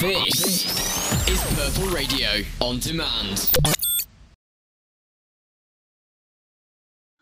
This 0.00 1.28
is 1.28 1.42
Purple 1.56 1.92
Radio 1.92 2.28
on 2.60 2.78
demand. 2.78 3.50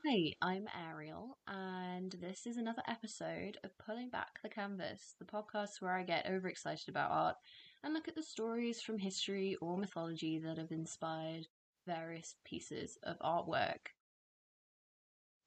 Hi, 0.04 0.34
I'm 0.42 0.68
Ariel, 0.78 1.38
and 1.48 2.14
this 2.20 2.46
is 2.46 2.58
another 2.58 2.82
episode 2.86 3.56
of 3.64 3.78
Pulling 3.78 4.10
Back 4.10 4.42
the 4.42 4.50
Canvas, 4.50 5.14
the 5.18 5.24
podcast 5.24 5.80
where 5.80 5.92
I 5.92 6.02
get 6.02 6.26
overexcited 6.26 6.90
about 6.90 7.10
art 7.12 7.36
and 7.82 7.94
look 7.94 8.08
at 8.08 8.14
the 8.14 8.22
stories 8.22 8.82
from 8.82 8.98
history 8.98 9.56
or 9.62 9.78
mythology 9.78 10.38
that 10.40 10.58
have 10.58 10.70
inspired 10.70 11.46
various 11.86 12.34
pieces 12.44 12.98
of 13.04 13.18
artwork. 13.20 13.86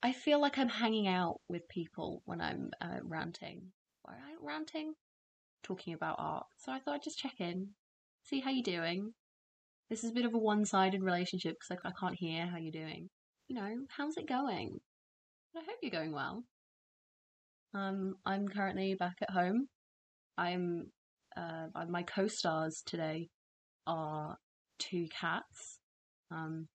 I 0.02 0.14
feel 0.14 0.42
like 0.42 0.58
I'm 0.58 0.70
hanging 0.70 1.08
out 1.08 1.42
with 1.48 1.70
people 1.70 2.24
when 2.26 2.42
I'm 2.42 2.72
uh, 2.82 3.02
ranting. 3.04 3.68
Why 4.02 4.16
am 4.16 4.24
I 4.24 4.34
ranting? 4.42 4.96
Talking 5.64 5.94
about 5.94 6.16
art. 6.18 6.46
So 6.58 6.72
I 6.72 6.80
thought 6.80 6.96
I'd 6.96 7.04
just 7.04 7.20
check 7.20 7.36
in, 7.40 7.70
see 8.24 8.40
how 8.40 8.52
you're 8.52 8.64
doing. 8.64 9.14
This 9.90 10.04
is 10.04 10.12
a 10.12 10.14
bit 10.14 10.26
of 10.26 10.34
a 10.34 10.38
one-sided 10.38 11.02
relationship 11.02 11.56
because 11.60 11.82
I, 11.84 11.90
I 11.90 11.92
can't 12.00 12.16
hear 12.18 12.46
how 12.48 12.58
you're 12.58 12.72
doing 12.72 13.10
you 13.50 13.56
know, 13.56 13.76
how's 13.90 14.16
it 14.16 14.30
going? 14.30 14.80
I 15.58 15.60
hope 15.60 15.78
you're 15.82 15.92
going 15.92 16.14
well. 16.14 16.44
Um, 17.74 18.16
I'm 18.26 18.48
currently 18.48 18.96
back 18.96 19.16
at 19.22 19.32
home. 19.32 19.68
I'm 20.38 20.92
uh, 21.36 21.68
my 21.90 22.04
co-stars 22.04 22.84
today 22.86 23.30
are 23.88 24.38
two 24.78 25.08
cats. 25.20 25.80
Um, 26.32 26.68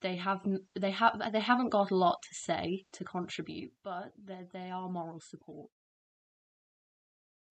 they 0.00 0.16
have 0.16 0.40
they 0.78 0.92
have 0.92 1.20
they 1.32 1.40
haven't 1.40 1.70
got 1.70 1.90
a 1.90 1.96
lot 1.96 2.18
to 2.22 2.34
say 2.34 2.84
to 2.94 3.04
contribute, 3.04 3.72
but 3.84 4.12
they 4.24 4.46
they 4.52 4.70
are 4.70 4.88
moral 4.88 5.20
support. 5.20 5.70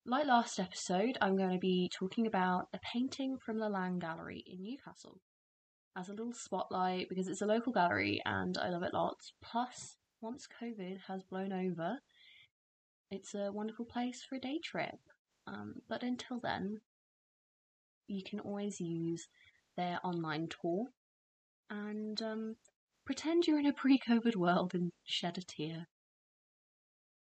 Like 0.06 0.26
last 0.26 0.60
episode, 0.60 1.18
I'm 1.22 1.36
going 1.36 1.52
to 1.52 1.60
be 1.60 1.90
talking 1.94 2.26
about 2.26 2.68
a 2.74 2.80
painting 2.80 3.38
from 3.38 3.60
the 3.60 3.70
Laing 3.70 4.00
Gallery 4.00 4.44
in 4.48 4.64
Newcastle 4.64 5.20
as 5.96 6.08
a 6.08 6.14
little 6.14 6.34
spotlight 6.34 7.10
because 7.10 7.28
it's 7.28 7.42
a 7.42 7.46
local 7.46 7.74
gallery 7.74 8.22
and 8.26 8.58
I 8.58 8.70
love 8.70 8.84
it 8.84 8.94
lots. 8.94 9.34
Plus, 9.44 9.98
once 10.22 10.48
COVID 10.62 11.00
has 11.08 11.24
blown 11.24 11.52
over, 11.52 12.00
it's 13.12 13.36
a 13.36 13.52
wonderful 13.52 13.86
place 13.86 14.24
for 14.24 14.36
a 14.36 14.40
day 14.40 14.60
trip. 14.64 15.00
Um, 15.46 15.76
but 15.90 16.02
until 16.02 16.40
then, 16.40 16.80
you 18.08 18.24
can 18.24 18.40
always 18.40 18.80
use 18.80 19.28
their 19.76 20.00
online 20.04 20.48
tour 20.48 20.86
and 21.70 22.22
um, 22.22 22.56
pretend 23.06 23.46
you're 23.46 23.60
in 23.60 23.66
a 23.66 23.74
pre 23.74 24.00
COVID 24.00 24.36
world 24.36 24.74
and 24.74 24.92
shed 25.06 25.38
a 25.38 25.42
tear. 25.42 25.88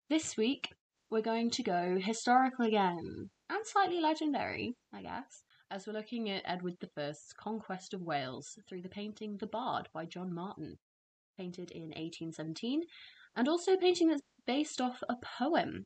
This 0.08 0.36
week, 0.36 0.70
we're 1.14 1.22
going 1.22 1.48
to 1.48 1.62
go 1.62 1.96
historical 2.00 2.66
again 2.66 3.30
and 3.48 3.66
slightly 3.66 4.00
legendary, 4.00 4.74
I 4.92 5.02
guess 5.02 5.44
as 5.70 5.86
we're 5.86 5.92
looking 5.92 6.28
at 6.28 6.42
Edward 6.44 6.74
I's 6.98 7.32
conquest 7.36 7.94
of 7.94 8.02
Wales 8.02 8.58
through 8.68 8.82
the 8.82 8.88
painting 8.88 9.36
The 9.38 9.46
Bard 9.46 9.88
by 9.92 10.06
John 10.06 10.34
Martin, 10.34 10.76
painted 11.38 11.70
in 11.70 11.88
1817, 11.90 12.82
and 13.36 13.48
also 13.48 13.72
a 13.72 13.78
painting 13.78 14.08
that's 14.08 14.22
based 14.46 14.80
off 14.80 15.02
a 15.08 15.16
poem 15.38 15.84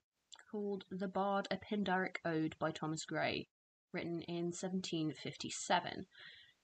called 0.51 0.85
The 0.91 1.09
Bard, 1.09 1.47
a 1.51 1.57
Pindaric 1.57 2.17
Ode 2.25 2.57
by 2.59 2.71
Thomas 2.71 3.05
Gray, 3.05 3.49
written 3.93 4.23
in 4.23 4.47
1757. 4.47 6.07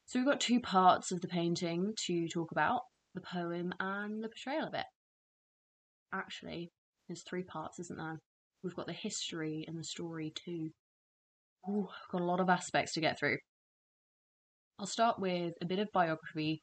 So 0.06 0.18
we've 0.18 0.26
got 0.26 0.40
two 0.40 0.60
parts 0.60 1.12
of 1.12 1.20
the 1.20 1.28
painting 1.28 1.94
to 2.06 2.28
talk 2.28 2.50
about 2.50 2.82
the 3.14 3.20
poem 3.20 3.72
and 3.78 4.22
the 4.22 4.28
portrayal 4.28 4.68
of 4.68 4.74
it. 4.74 4.86
Actually, 6.12 6.72
there's 7.08 7.22
three 7.22 7.42
parts, 7.42 7.78
isn't 7.78 7.98
there? 7.98 8.20
We've 8.64 8.74
got 8.74 8.86
the 8.86 8.94
history 8.94 9.64
and 9.68 9.78
the 9.78 9.84
story 9.84 10.32
too. 10.34 10.70
Ooh, 11.68 11.88
got 12.10 12.22
a 12.22 12.24
lot 12.24 12.40
of 12.40 12.48
aspects 12.48 12.94
to 12.94 13.00
get 13.00 13.18
through. 13.18 13.36
I'll 14.78 14.86
start 14.86 15.20
with 15.20 15.52
a 15.60 15.66
bit 15.66 15.78
of 15.78 15.92
biography 15.92 16.62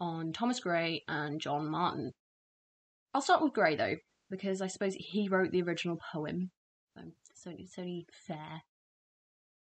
on 0.00 0.32
Thomas 0.32 0.60
Gray 0.60 1.04
and 1.08 1.40
John 1.40 1.70
Martin. 1.70 2.12
I'll 3.14 3.22
start 3.22 3.42
with 3.42 3.54
Gray 3.54 3.76
though, 3.76 3.94
because 4.28 4.60
I 4.60 4.66
suppose 4.66 4.94
he 4.98 5.28
wrote 5.28 5.52
the 5.52 5.62
original 5.62 5.98
poem, 6.12 6.50
so 7.34 7.52
it's 7.56 7.78
only 7.78 8.06
fair. 8.26 8.62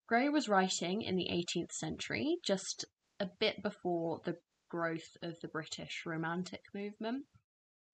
Gray 0.08 0.28
was 0.30 0.50
writing 0.50 1.02
in 1.02 1.16
the 1.16 1.30
18th 1.32 1.72
century, 1.72 2.38
just 2.44 2.86
a 3.20 3.30
bit 3.40 3.64
before 3.64 4.22
the 4.26 4.36
growth 4.70 5.18
of 5.24 5.40
the 5.42 5.48
British 5.48 6.04
Romantic 6.06 6.62
movement, 6.74 7.26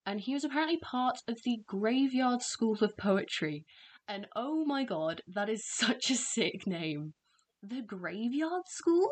and 0.05 0.21
he 0.21 0.33
was 0.33 0.43
apparently 0.43 0.77
part 0.77 1.17
of 1.27 1.39
the 1.43 1.61
Graveyard 1.67 2.41
School 2.41 2.77
of 2.81 2.97
Poetry, 2.97 3.65
and 4.07 4.27
oh 4.35 4.65
my 4.65 4.83
god, 4.83 5.21
that 5.27 5.49
is 5.49 5.63
such 5.67 6.09
a 6.09 6.15
sick 6.15 6.67
name. 6.67 7.13
The 7.61 7.81
Graveyard 7.81 8.63
School? 8.67 9.09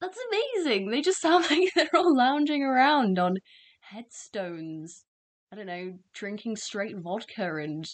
That's 0.00 0.18
amazing. 0.28 0.90
They 0.90 1.00
just 1.00 1.20
sound 1.20 1.46
like 1.50 1.70
they're 1.76 1.88
all 1.94 2.16
lounging 2.16 2.62
around 2.62 3.18
on 3.18 3.36
headstones. 3.80 5.04
I 5.52 5.56
don't 5.56 5.66
know, 5.66 5.98
drinking 6.14 6.56
straight 6.56 6.96
vodka 6.98 7.56
and 7.56 7.84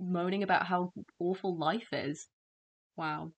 moaning 0.00 0.42
about 0.42 0.66
how 0.66 0.90
awful 1.20 1.56
life 1.56 1.88
is. 1.92 2.26
Wow. 2.96 3.32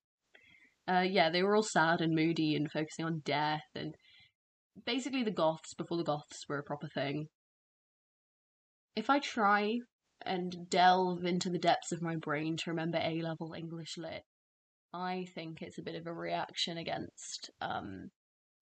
Uh, 0.89 1.05
yeah, 1.07 1.29
they 1.29 1.43
were 1.43 1.55
all 1.55 1.63
sad 1.63 2.01
and 2.01 2.15
moody 2.15 2.55
and 2.55 2.71
focusing 2.71 3.05
on 3.05 3.21
death 3.25 3.67
and 3.75 3.95
basically 4.87 5.23
the 5.23 5.31
Goths 5.31 5.75
before 5.75 5.99
the 5.99 6.05
Goths 6.05 6.45
were 6.49 6.59
a 6.59 6.63
proper 6.63 6.89
thing. 6.89 7.27
If 8.99 9.11
I 9.11 9.21
try 9.21 9.79
and 10.27 10.69
delve 10.69 11.25
into 11.25 11.51
the 11.51 11.59
depths 11.61 11.93
of 11.93 12.03
my 12.03 12.17
brain 12.17 12.57
to 12.57 12.71
remember 12.71 12.99
A 13.01 13.23
level 13.23 13.55
English 13.57 13.97
lit, 13.97 14.25
I 14.93 15.29
think 15.37 15.63
it's 15.63 15.79
a 15.79 15.83
bit 15.83 15.95
of 15.95 16.09
a 16.09 16.13
reaction 16.13 16.79
against 16.79 17.49
um, 17.61 18.11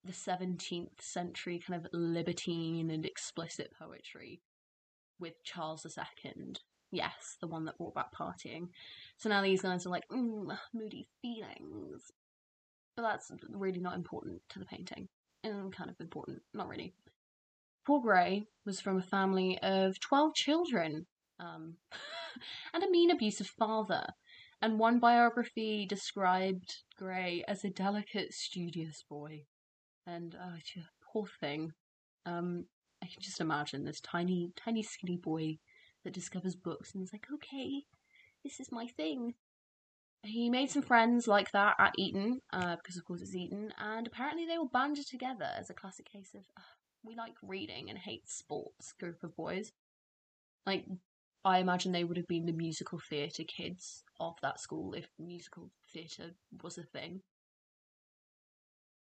the 0.04 0.12
17th 0.12 1.00
century 1.00 1.58
kind 1.66 1.82
of 1.82 1.90
libertine 1.94 2.90
and 2.90 3.06
explicit 3.06 3.72
poetry 3.78 4.42
with 5.18 5.42
Charles 5.42 5.86
II. 5.86 6.52
Yes, 6.92 7.38
the 7.40 7.48
one 7.48 7.64
that 7.64 7.78
brought 7.78 7.94
back 7.94 8.12
partying. 8.12 8.68
So 9.16 9.30
now 9.30 9.40
these 9.40 9.62
guys 9.62 9.86
are 9.86 9.90
like, 9.90 10.04
mm, 10.12 10.54
moody 10.74 11.08
feelings. 11.22 12.12
But 12.94 13.04
that's 13.04 13.32
really 13.48 13.80
not 13.80 13.96
important 13.96 14.42
to 14.50 14.58
the 14.58 14.66
painting. 14.66 15.08
And 15.42 15.74
kind 15.74 15.88
of 15.88 15.96
important, 15.98 16.42
not 16.52 16.68
really. 16.68 16.92
Paul 17.86 18.00
Gray 18.00 18.46
was 18.64 18.80
from 18.80 18.98
a 18.98 19.02
family 19.02 19.58
of 19.62 20.00
12 20.00 20.34
children 20.34 21.06
um, 21.38 21.76
and 22.74 22.82
a 22.82 22.90
mean, 22.90 23.12
abusive 23.12 23.46
father. 23.46 24.06
And 24.60 24.78
one 24.78 24.98
biography 24.98 25.86
described 25.86 26.74
Gray 26.98 27.44
as 27.46 27.64
a 27.64 27.70
delicate, 27.70 28.32
studious 28.32 29.04
boy. 29.08 29.44
And, 30.06 30.34
uh, 30.34 30.56
poor 31.12 31.26
thing. 31.40 31.72
Um, 32.24 32.64
I 33.02 33.06
can 33.06 33.20
just 33.20 33.40
imagine 33.40 33.84
this 33.84 34.00
tiny, 34.00 34.52
tiny, 34.56 34.82
skinny 34.82 35.16
boy 35.16 35.58
that 36.04 36.14
discovers 36.14 36.56
books 36.56 36.92
and 36.92 37.04
is 37.04 37.12
like, 37.12 37.26
okay, 37.32 37.82
this 38.42 38.58
is 38.58 38.72
my 38.72 38.86
thing. 38.96 39.34
He 40.22 40.50
made 40.50 40.70
some 40.70 40.82
friends 40.82 41.28
like 41.28 41.52
that 41.52 41.76
at 41.78 41.94
Eton, 41.96 42.40
uh, 42.52 42.76
because 42.76 42.96
of 42.96 43.04
course 43.04 43.22
it's 43.22 43.36
Eton, 43.36 43.72
and 43.78 44.06
apparently 44.06 44.44
they 44.44 44.58
were 44.58 44.68
banded 44.72 45.06
together 45.06 45.48
as 45.56 45.70
a 45.70 45.74
classic 45.74 46.06
case 46.10 46.34
of 46.34 46.46
we 47.06 47.14
like 47.14 47.34
reading 47.42 47.88
and 47.88 47.98
hate 47.98 48.28
sports 48.28 48.92
group 48.98 49.22
of 49.22 49.36
boys. 49.36 49.72
Like 50.66 50.86
I 51.44 51.58
imagine 51.58 51.92
they 51.92 52.04
would 52.04 52.16
have 52.16 52.26
been 52.26 52.46
the 52.46 52.52
musical 52.52 52.98
theatre 52.98 53.44
kids 53.44 54.02
of 54.18 54.34
that 54.42 54.60
school 54.60 54.94
if 54.94 55.06
musical 55.18 55.70
theatre 55.92 56.32
was 56.62 56.76
a 56.76 56.82
thing. 56.82 57.20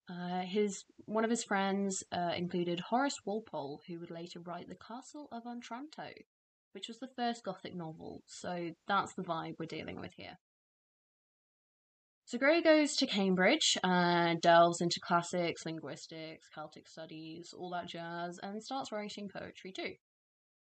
Uh, 0.08 0.42
his 0.42 0.84
one 1.06 1.24
of 1.24 1.30
his 1.30 1.42
friends 1.42 2.04
uh, 2.12 2.32
included 2.36 2.78
Horace 2.78 3.18
Walpole, 3.24 3.80
who 3.88 3.98
would 3.98 4.10
later 4.10 4.38
write 4.40 4.68
*The 4.68 4.76
Castle 4.76 5.28
of 5.32 5.42
Otranto*, 5.44 6.10
which 6.72 6.86
was 6.86 6.98
the 7.00 7.10
first 7.16 7.42
Gothic 7.44 7.74
novel. 7.74 8.22
So 8.26 8.70
that's 8.86 9.14
the 9.14 9.24
vibe 9.24 9.56
we're 9.58 9.66
dealing 9.66 10.00
with 10.00 10.12
here. 10.16 10.38
So 12.26 12.38
Gray 12.38 12.60
goes 12.60 12.96
to 12.96 13.06
Cambridge 13.06 13.78
and 13.84 14.40
delves 14.40 14.80
into 14.80 14.98
classics, 15.00 15.64
linguistics, 15.64 16.48
Celtic 16.52 16.88
studies, 16.88 17.54
all 17.56 17.70
that 17.70 17.86
jazz, 17.86 18.40
and 18.42 18.60
starts 18.60 18.90
writing 18.90 19.30
poetry 19.32 19.70
too. 19.70 19.92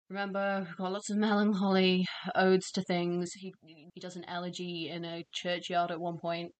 Remember, 0.09 0.65
we've 0.65 0.77
got 0.77 0.93
lots 0.93 1.09
of 1.09 1.17
melancholy 1.17 2.05
odes 2.35 2.71
to 2.71 2.81
things. 2.81 3.33
He 3.33 3.53
he 3.61 3.99
does 3.99 4.15
an 4.15 4.23
elegy 4.29 4.89
in 4.89 5.03
a 5.03 5.25
churchyard 5.33 5.91
at 5.91 5.99
one 5.99 6.19
point. 6.19 6.53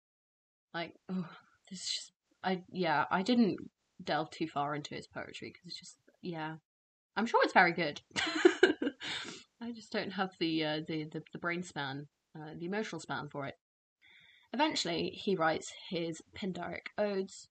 Like, 0.73 0.91
oh, 1.09 1.29
this 1.69 1.87
just, 1.87 2.11
I 2.43 2.63
yeah, 2.69 3.05
I 3.09 3.21
didn't 3.21 3.59
delve 4.03 4.29
too 4.31 4.47
far 4.53 4.75
into 4.75 4.95
his 4.95 5.07
poetry 5.07 5.53
because 5.53 5.67
it's 5.67 5.79
just 5.79 5.97
yeah, 6.21 6.55
I'm 7.15 7.27
sure 7.27 7.39
it's 7.45 7.53
very 7.53 7.71
good. 7.71 8.01
I 9.61 9.71
just 9.71 9.93
don't 9.93 10.11
have 10.11 10.31
the 10.41 10.65
uh, 10.65 10.79
the, 10.85 11.05
the 11.05 11.21
the 11.31 11.39
brain 11.39 11.63
span, 11.63 12.07
uh, 12.35 12.55
the 12.59 12.65
emotional 12.65 12.99
span 12.99 13.29
for 13.31 13.45
it. 13.45 13.55
Eventually, 14.53 15.09
he 15.11 15.35
writes 15.35 15.71
his 15.89 16.21
Pindaric 16.35 16.87
odes, 16.97 17.47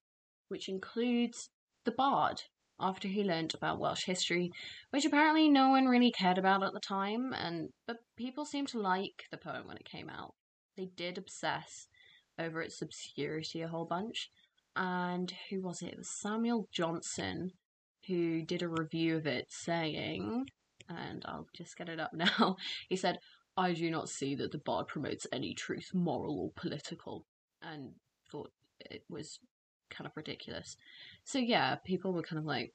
which 0.48 0.68
includes 0.68 1.50
the 1.84 1.92
Bard, 1.92 2.42
after 2.78 3.08
he 3.08 3.22
learned 3.22 3.54
about 3.54 3.78
Welsh 3.78 4.04
history, 4.04 4.50
which 4.90 5.04
apparently 5.04 5.48
no 5.48 5.68
one 5.70 5.86
really 5.86 6.10
cared 6.10 6.38
about 6.38 6.62
at 6.62 6.72
the 6.72 6.80
time, 6.80 7.32
and 7.32 7.70
but 7.86 7.98
people 8.16 8.44
seemed 8.44 8.68
to 8.68 8.80
like 8.80 9.24
the 9.30 9.36
poem 9.38 9.66
when 9.66 9.76
it 9.76 9.84
came 9.84 10.08
out. 10.08 10.34
they 10.76 10.86
did 10.96 11.18
obsess 11.18 11.88
over 12.38 12.62
its 12.62 12.80
obscurity 12.80 13.60
a 13.60 13.68
whole 13.68 13.84
bunch. 13.84 14.30
And 14.76 15.32
who 15.50 15.60
was 15.60 15.82
it? 15.82 15.92
It 15.92 15.98
was 15.98 16.08
Samuel 16.08 16.68
Johnson 16.72 17.52
who 18.06 18.42
did 18.42 18.62
a 18.62 18.68
review 18.68 19.16
of 19.16 19.26
it 19.26 19.46
saying, 19.50 20.46
and 20.88 21.22
I'll 21.26 21.46
just 21.54 21.76
get 21.76 21.88
it 21.88 22.00
up 22.00 22.12
now. 22.14 22.56
He 22.88 22.96
said, 22.96 23.18
I 23.60 23.74
do 23.74 23.90
not 23.90 24.08
see 24.08 24.34
that 24.36 24.52
the 24.52 24.58
bard 24.64 24.88
promotes 24.88 25.26
any 25.30 25.52
truth, 25.52 25.90
moral 25.92 26.40
or 26.40 26.50
political, 26.56 27.26
and 27.60 27.92
thought 28.32 28.50
it 28.80 29.02
was 29.10 29.38
kind 29.90 30.06
of 30.06 30.16
ridiculous. 30.16 30.76
So 31.24 31.38
yeah, 31.38 31.76
people 31.84 32.14
were 32.14 32.22
kind 32.22 32.38
of 32.38 32.46
like, 32.46 32.72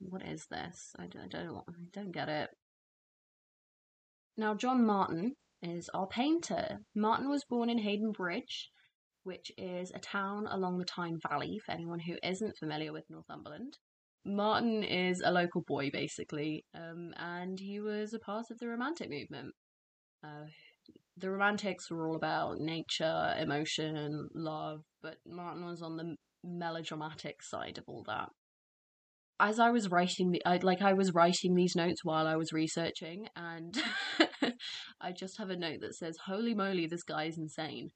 "What 0.00 0.22
is 0.26 0.46
this? 0.50 0.92
I 0.98 1.06
don't, 1.06 1.22
I 1.22 1.28
don't, 1.28 1.56
I 1.56 1.72
don't 1.92 2.10
get 2.10 2.28
it." 2.28 2.50
Now, 4.36 4.56
John 4.56 4.84
Martin 4.84 5.36
is 5.62 5.88
our 5.94 6.08
painter. 6.08 6.80
Martin 6.96 7.28
was 7.30 7.44
born 7.44 7.70
in 7.70 7.78
Haydon 7.78 8.10
Bridge, 8.10 8.70
which 9.22 9.52
is 9.56 9.92
a 9.92 10.00
town 10.00 10.48
along 10.50 10.78
the 10.78 10.84
Tyne 10.84 11.20
Valley. 11.28 11.60
For 11.64 11.70
anyone 11.70 12.00
who 12.00 12.16
isn't 12.24 12.58
familiar 12.58 12.92
with 12.92 13.08
Northumberland, 13.08 13.78
Martin 14.24 14.82
is 14.82 15.20
a 15.20 15.30
local 15.30 15.60
boy, 15.62 15.90
basically, 15.92 16.64
um, 16.74 17.14
and 17.18 17.60
he 17.60 17.78
was 17.78 18.12
a 18.12 18.18
part 18.18 18.50
of 18.50 18.58
the 18.58 18.66
Romantic 18.66 19.08
movement. 19.08 19.54
The 21.16 21.30
Romantics 21.30 21.90
were 21.90 22.08
all 22.08 22.16
about 22.16 22.58
nature, 22.58 23.34
emotion, 23.38 24.28
love, 24.34 24.80
but 25.02 25.16
Martin 25.26 25.64
was 25.64 25.80
on 25.82 25.96
the 25.96 26.16
melodramatic 26.42 27.42
side 27.42 27.78
of 27.78 27.84
all 27.86 28.04
that. 28.08 28.30
As 29.40 29.58
I 29.58 29.70
was 29.70 29.90
writing 29.90 30.30
the, 30.30 30.44
I, 30.44 30.58
like 30.58 30.82
I 30.82 30.92
was 30.92 31.12
writing 31.12 31.54
these 31.54 31.76
notes 31.76 32.04
while 32.04 32.26
I 32.26 32.36
was 32.36 32.52
researching, 32.52 33.28
and 33.36 33.76
I 35.00 35.12
just 35.12 35.38
have 35.38 35.50
a 35.50 35.56
note 35.56 35.80
that 35.80 35.94
says, 35.94 36.16
"Holy 36.26 36.54
moly, 36.54 36.86
this 36.86 37.02
guy 37.02 37.24
is 37.24 37.38
insane." 37.38 37.90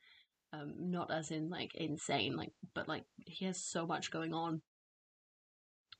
Um, 0.53 0.73
not 0.79 1.13
as 1.13 1.31
in 1.31 1.51
like 1.51 1.75
insane, 1.75 2.37
like, 2.37 2.53
but 2.75 2.89
like 2.89 3.05
he 3.27 3.45
has 3.45 3.63
so 3.65 3.87
much 3.87 4.11
going 4.11 4.33
on 4.33 4.63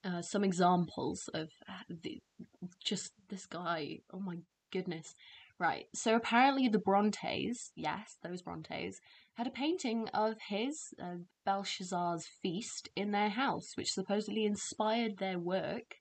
uh, 0.05 0.23
some 0.23 0.45
examples 0.45 1.29
of 1.35 1.49
uh, 1.69 1.95
the, 2.03 2.21
just 2.85 3.13
this 3.29 3.47
guy. 3.47 3.99
Oh 4.13 4.21
my 4.21 4.37
goodness. 4.73 5.15
Right, 5.61 5.87
so 5.93 6.15
apparently 6.15 6.69
the 6.69 6.79
Brontes, 6.79 7.73
yes, 7.75 8.17
those 8.23 8.43
Brontes, 8.43 9.01
had 9.35 9.49
a 9.49 9.51
painting 9.51 10.09
of 10.15 10.37
his, 10.49 10.95
uh, 11.03 11.17
Belshazzar's 11.45 12.29
Feast, 12.41 12.89
in 12.95 13.11
their 13.11 13.31
house, 13.31 13.73
which 13.75 13.93
supposedly 13.93 14.45
inspired 14.45 15.19
their 15.19 15.39
work. 15.39 15.97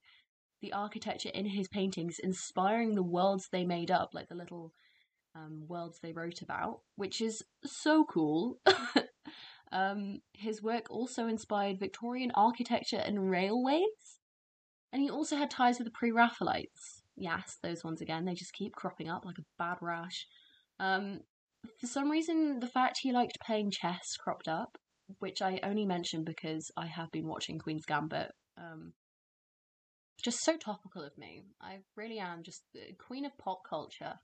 The 0.61 0.73
architecture 0.73 1.31
in 1.33 1.47
his 1.47 1.67
paintings 1.67 2.17
inspiring 2.21 2.93
the 2.93 3.03
worlds 3.03 3.49
they 3.51 3.65
made 3.65 3.89
up, 3.89 4.09
like 4.13 4.27
the 4.27 4.35
little 4.35 4.73
um, 5.35 5.63
worlds 5.67 5.99
they 6.01 6.13
wrote 6.13 6.41
about, 6.41 6.81
which 6.95 7.19
is 7.19 7.43
so 7.63 8.05
cool. 8.05 8.59
Um, 9.71 10.21
his 10.33 10.61
work 10.61 10.85
also 10.89 11.27
inspired 11.27 11.79
Victorian 11.79 12.31
architecture 12.35 13.01
and 13.03 13.29
railways. 13.29 14.19
And 14.93 15.01
he 15.01 15.09
also 15.09 15.35
had 15.35 15.51
ties 15.51 15.77
with 15.77 15.85
the 15.85 15.91
Pre 15.91 16.11
Raphaelites. 16.11 16.96
Yes, 17.17 17.57
those 17.63 17.83
ones 17.83 18.01
again, 18.01 18.25
they 18.25 18.35
just 18.35 18.53
keep 18.53 18.73
cropping 18.73 19.09
up 19.09 19.25
like 19.25 19.39
a 19.39 19.45
bad 19.57 19.77
rash. 19.81 20.27
Um, 20.79 21.21
for 21.79 21.87
some 21.87 22.11
reason, 22.11 22.59
the 22.59 22.67
fact 22.67 22.99
he 23.01 23.11
liked 23.11 23.39
playing 23.45 23.71
chess 23.71 24.15
cropped 24.19 24.47
up, 24.47 24.77
which 25.19 25.41
I 25.41 25.59
only 25.63 25.85
mention 25.85 26.23
because 26.23 26.69
I 26.77 26.85
have 26.85 27.11
been 27.11 27.27
watching 27.27 27.57
Queen's 27.57 27.85
Gambit. 27.85 28.31
Um, 28.57 28.93
just 30.23 30.43
so 30.43 30.57
topical 30.57 31.03
of 31.03 31.17
me. 31.17 31.43
I 31.61 31.79
really 31.95 32.19
am 32.19 32.43
just 32.43 32.63
the 32.73 32.93
queen 32.97 33.25
of 33.25 33.37
pop 33.37 33.61
culture. 33.67 34.15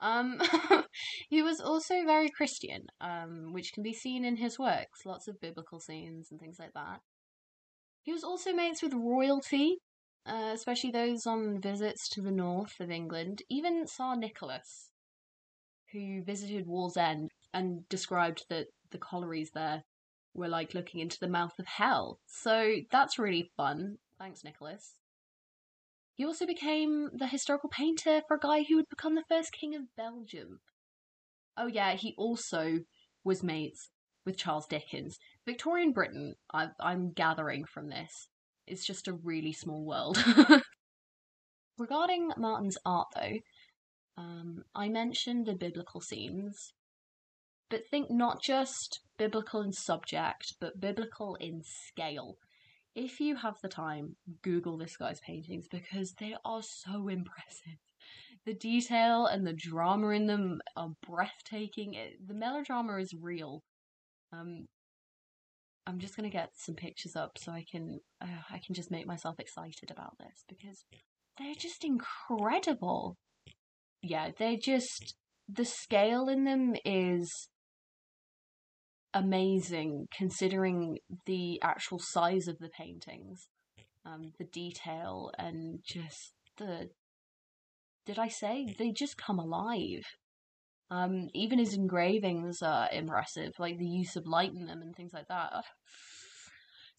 Um, 0.00 0.40
he 1.28 1.42
was 1.42 1.60
also 1.60 2.04
very 2.04 2.30
Christian, 2.30 2.86
um, 3.00 3.52
which 3.52 3.72
can 3.72 3.82
be 3.82 3.94
seen 3.94 4.24
in 4.24 4.36
his 4.36 4.58
works, 4.58 5.06
lots 5.06 5.28
of 5.28 5.40
biblical 5.40 5.80
scenes 5.80 6.28
and 6.30 6.40
things 6.40 6.56
like 6.58 6.72
that. 6.74 7.00
He 8.02 8.12
was 8.12 8.24
also 8.24 8.52
mates 8.52 8.82
with 8.82 8.94
royalty, 8.94 9.78
uh, 10.26 10.50
especially 10.52 10.90
those 10.90 11.26
on 11.26 11.60
visits 11.60 12.08
to 12.10 12.20
the 12.20 12.30
north 12.30 12.80
of 12.80 12.90
England, 12.90 13.42
even 13.48 13.86
Tsar 13.86 14.16
Nicholas, 14.16 14.90
who 15.92 16.22
visited 16.24 16.66
Wallsend 16.66 17.28
and 17.54 17.88
described 17.88 18.44
that 18.50 18.66
the 18.90 18.98
collieries 18.98 19.50
there 19.54 19.82
were 20.34 20.48
like 20.48 20.74
looking 20.74 21.00
into 21.00 21.18
the 21.20 21.28
mouth 21.28 21.58
of 21.58 21.66
hell. 21.66 22.18
So 22.26 22.76
that's 22.90 23.18
really 23.18 23.50
fun. 23.56 23.96
Thanks, 24.18 24.44
Nicholas. 24.44 24.98
He 26.14 26.24
also 26.24 26.46
became 26.46 27.10
the 27.12 27.26
historical 27.26 27.68
painter 27.68 28.22
for 28.26 28.36
a 28.36 28.40
guy 28.40 28.62
who 28.62 28.76
would 28.76 28.88
become 28.88 29.14
the 29.14 29.24
first 29.28 29.52
king 29.52 29.74
of 29.74 29.94
Belgium. 29.96 30.60
Oh, 31.56 31.66
yeah, 31.66 31.92
he 31.92 32.14
also 32.16 32.80
was 33.22 33.42
mates 33.42 33.90
with 34.24 34.38
Charles 34.38 34.66
Dickens. 34.66 35.18
Victorian 35.44 35.92
Britain, 35.92 36.34
I, 36.52 36.68
I'm 36.80 37.12
gathering 37.12 37.64
from 37.64 37.88
this, 37.88 38.28
is 38.66 38.84
just 38.84 39.08
a 39.08 39.12
really 39.12 39.52
small 39.52 39.84
world. 39.84 40.22
Regarding 41.78 42.32
Martin's 42.36 42.78
art, 42.84 43.08
though, 43.14 43.38
um, 44.16 44.62
I 44.74 44.88
mentioned 44.88 45.46
the 45.46 45.54
biblical 45.54 46.00
scenes, 46.00 46.72
but 47.68 47.86
think 47.90 48.10
not 48.10 48.42
just 48.42 49.00
biblical 49.18 49.60
in 49.60 49.72
subject, 49.72 50.54
but 50.60 50.80
biblical 50.80 51.34
in 51.36 51.62
scale 51.62 52.38
if 52.96 53.20
you 53.20 53.36
have 53.36 53.60
the 53.62 53.68
time, 53.68 54.16
Google 54.42 54.78
this 54.78 54.96
guy's 54.96 55.20
paintings 55.20 55.68
because 55.70 56.14
they 56.14 56.34
are 56.44 56.62
so 56.62 57.08
impressive. 57.08 57.78
The 58.46 58.54
detail 58.54 59.26
and 59.26 59.46
the 59.46 59.52
drama 59.52 60.08
in 60.08 60.26
them 60.26 60.60
are 60.76 60.90
breathtaking. 61.06 61.94
It, 61.94 62.26
the 62.26 62.34
melodrama 62.34 62.96
is 62.96 63.12
real. 63.12 63.62
Um, 64.32 64.66
I'm 65.86 65.98
just 66.00 66.16
gonna 66.16 66.30
get 66.30 66.50
some 66.54 66.74
pictures 66.74 67.14
up 67.14 67.38
so 67.38 67.52
I 67.52 67.64
can 67.70 68.00
uh, 68.20 68.42
I 68.50 68.60
can 68.64 68.74
just 68.74 68.90
make 68.90 69.06
myself 69.06 69.36
excited 69.38 69.90
about 69.90 70.18
this 70.18 70.44
because 70.48 70.84
they're 71.38 71.54
just 71.54 71.84
incredible. 71.84 73.16
Yeah, 74.02 74.30
they're 74.36 74.58
just 74.60 75.14
the 75.48 75.64
scale 75.64 76.28
in 76.28 76.44
them 76.44 76.74
is 76.84 77.30
amazing 79.14 80.08
considering 80.16 80.98
the 81.24 81.60
actual 81.62 81.98
size 82.00 82.48
of 82.48 82.58
the 82.58 82.68
paintings, 82.68 83.48
um, 84.04 84.32
the 84.38 84.44
detail, 84.44 85.30
and 85.38 85.80
just 85.84 86.32
the. 86.58 86.90
Did 88.04 88.18
I 88.18 88.28
say 88.28 88.66
they 88.78 88.92
just 88.92 89.16
come 89.16 89.38
alive? 89.38 90.04
Um, 90.90 91.28
even 91.34 91.58
his 91.58 91.74
engravings 91.74 92.62
are 92.62 92.88
impressive, 92.92 93.52
like 93.58 93.78
the 93.78 93.88
use 93.88 94.14
of 94.16 94.26
light 94.26 94.52
in 94.54 94.66
them 94.66 94.82
and 94.82 94.94
things 94.94 95.12
like 95.12 95.26
that. 95.28 95.64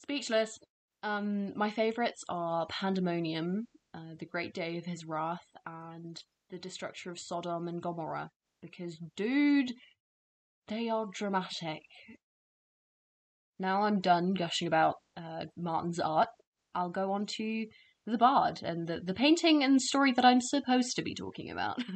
Speechless. 0.01 0.57
Um, 1.03 1.57
my 1.57 1.69
favourites 1.69 2.23
are 2.27 2.67
Pandemonium, 2.69 3.67
uh, 3.93 4.15
The 4.19 4.25
Great 4.25 4.53
Day 4.53 4.77
of 4.77 4.85
His 4.85 5.05
Wrath, 5.05 5.45
and 5.65 6.17
The 6.49 6.57
Destruction 6.57 7.11
of 7.11 7.19
Sodom 7.19 7.67
and 7.67 7.81
Gomorrah. 7.81 8.29
Because, 8.61 8.97
dude, 9.15 9.71
they 10.67 10.89
are 10.89 11.05
dramatic. 11.13 11.83
Now 13.59 13.83
I'm 13.83 14.01
done 14.01 14.33
gushing 14.33 14.67
about 14.67 14.95
uh, 15.15 15.45
Martin's 15.55 15.99
art. 15.99 16.29
I'll 16.75 16.89
go 16.89 17.11
on 17.11 17.25
to 17.37 17.65
the 18.05 18.17
bard 18.17 18.61
and 18.63 18.87
the, 18.87 19.01
the 19.03 19.13
painting 19.13 19.63
and 19.63 19.81
story 19.81 20.11
that 20.13 20.25
I'm 20.25 20.41
supposed 20.41 20.95
to 20.95 21.01
be 21.01 21.15
talking 21.15 21.49
about. 21.49 21.77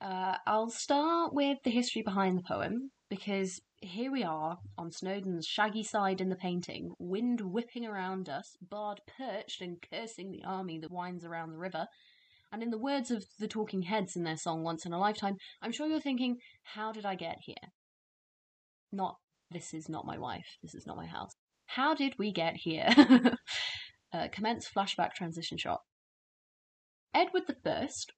uh, 0.00 0.36
I'll 0.46 0.70
start 0.70 1.34
with 1.34 1.58
the 1.64 1.70
history 1.70 2.02
behind 2.02 2.38
the 2.38 2.42
poem 2.42 2.90
because 3.08 3.60
here 3.82 4.10
we 4.10 4.22
are 4.22 4.58
on 4.78 4.92
Snowdon's 4.92 5.46
shaggy 5.46 5.82
side 5.82 6.20
in 6.20 6.28
the 6.28 6.36
painting, 6.36 6.92
wind 6.98 7.40
whipping 7.40 7.86
around 7.86 8.28
us, 8.28 8.56
Bard 8.60 9.00
perched 9.18 9.60
and 9.60 9.76
cursing 9.90 10.30
the 10.30 10.44
army 10.44 10.78
that 10.78 10.90
winds 10.90 11.24
around 11.24 11.50
the 11.50 11.58
river. 11.58 11.86
And 12.52 12.62
in 12.62 12.70
the 12.70 12.78
words 12.78 13.10
of 13.10 13.24
the 13.38 13.48
Talking 13.48 13.82
Heads 13.82 14.16
in 14.16 14.24
their 14.24 14.36
song 14.36 14.62
Once 14.62 14.84
in 14.84 14.92
a 14.92 14.98
Lifetime, 14.98 15.36
I'm 15.62 15.72
sure 15.72 15.86
you're 15.86 16.00
thinking, 16.00 16.38
how 16.62 16.92
did 16.92 17.04
I 17.04 17.14
get 17.14 17.36
here? 17.42 17.70
Not, 18.92 19.16
this 19.50 19.72
is 19.72 19.88
not 19.88 20.06
my 20.06 20.18
wife, 20.18 20.56
this 20.62 20.74
is 20.74 20.86
not 20.86 20.96
my 20.96 21.06
house. 21.06 21.32
How 21.66 21.94
did 21.94 22.14
we 22.18 22.32
get 22.32 22.56
here? 22.56 22.88
uh, 24.12 24.28
commence 24.32 24.68
flashback 24.68 25.12
transition 25.14 25.58
shot. 25.58 25.80
Edward 27.14 27.44
the 27.46 27.56
First, 27.62 28.12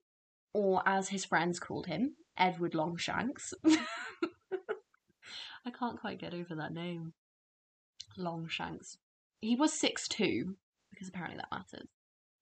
or 0.53 0.81
as 0.85 1.09
his 1.09 1.25
friends 1.25 1.59
called 1.59 1.87
him, 1.87 2.15
Edward 2.37 2.75
Longshanks. 2.75 3.53
I 5.65 5.71
can't 5.71 5.99
quite 5.99 6.19
get 6.19 6.33
over 6.33 6.55
that 6.55 6.73
name. 6.73 7.13
Longshanks. 8.17 8.97
He 9.41 9.55
was 9.55 9.73
six 9.73 10.07
two, 10.07 10.55
because 10.91 11.07
apparently 11.07 11.37
that 11.37 11.51
matters. 11.51 11.89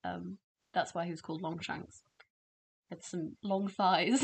Um, 0.04 0.38
that's 0.74 0.94
why 0.94 1.06
he 1.06 1.12
was 1.12 1.22
called 1.22 1.42
Longshanks. 1.42 2.02
Had 2.90 3.04
some 3.04 3.38
long 3.44 3.68
thighs. 3.68 4.24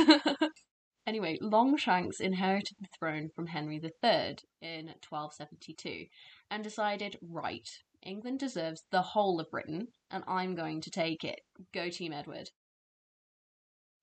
anyway, 1.08 1.38
Longshanks 1.42 2.20
inherited 2.20 2.76
the 2.80 2.88
throne 2.98 3.30
from 3.36 3.48
Henry 3.48 3.76
III 3.76 4.38
in 4.62 4.88
1272 5.08 6.06
and 6.50 6.64
decided, 6.64 7.18
right, 7.22 7.70
England 8.04 8.40
deserves 8.40 8.84
the 8.92 9.02
whole 9.02 9.40
of 9.40 9.50
Britain, 9.50 9.88
and 10.12 10.24
I'm 10.28 10.56
going 10.56 10.82
to 10.82 10.92
take 10.92 11.24
it. 11.24 11.40
Go 11.74 11.90
Team 11.90 12.14
Edward. 12.14 12.50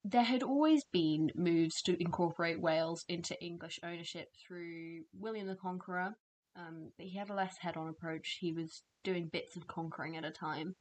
There 0.06 0.22
had 0.22 0.42
always 0.42 0.84
been 0.84 1.32
moves 1.34 1.80
to 1.80 2.00
incorporate 2.00 2.60
Wales 2.60 3.06
into 3.08 3.42
English 3.42 3.80
ownership 3.82 4.28
through 4.36 5.02
William 5.14 5.46
the 5.46 5.56
Conqueror, 5.56 6.14
um, 6.56 6.92
but 6.98 7.06
he 7.06 7.16
had 7.16 7.30
a 7.30 7.34
less 7.34 7.56
head 7.56 7.78
on 7.78 7.88
approach. 7.88 8.36
He 8.38 8.52
was 8.52 8.82
doing 9.02 9.28
bits 9.28 9.56
of 9.56 9.66
conquering 9.66 10.18
at 10.18 10.24
a 10.24 10.30
time. 10.30 10.76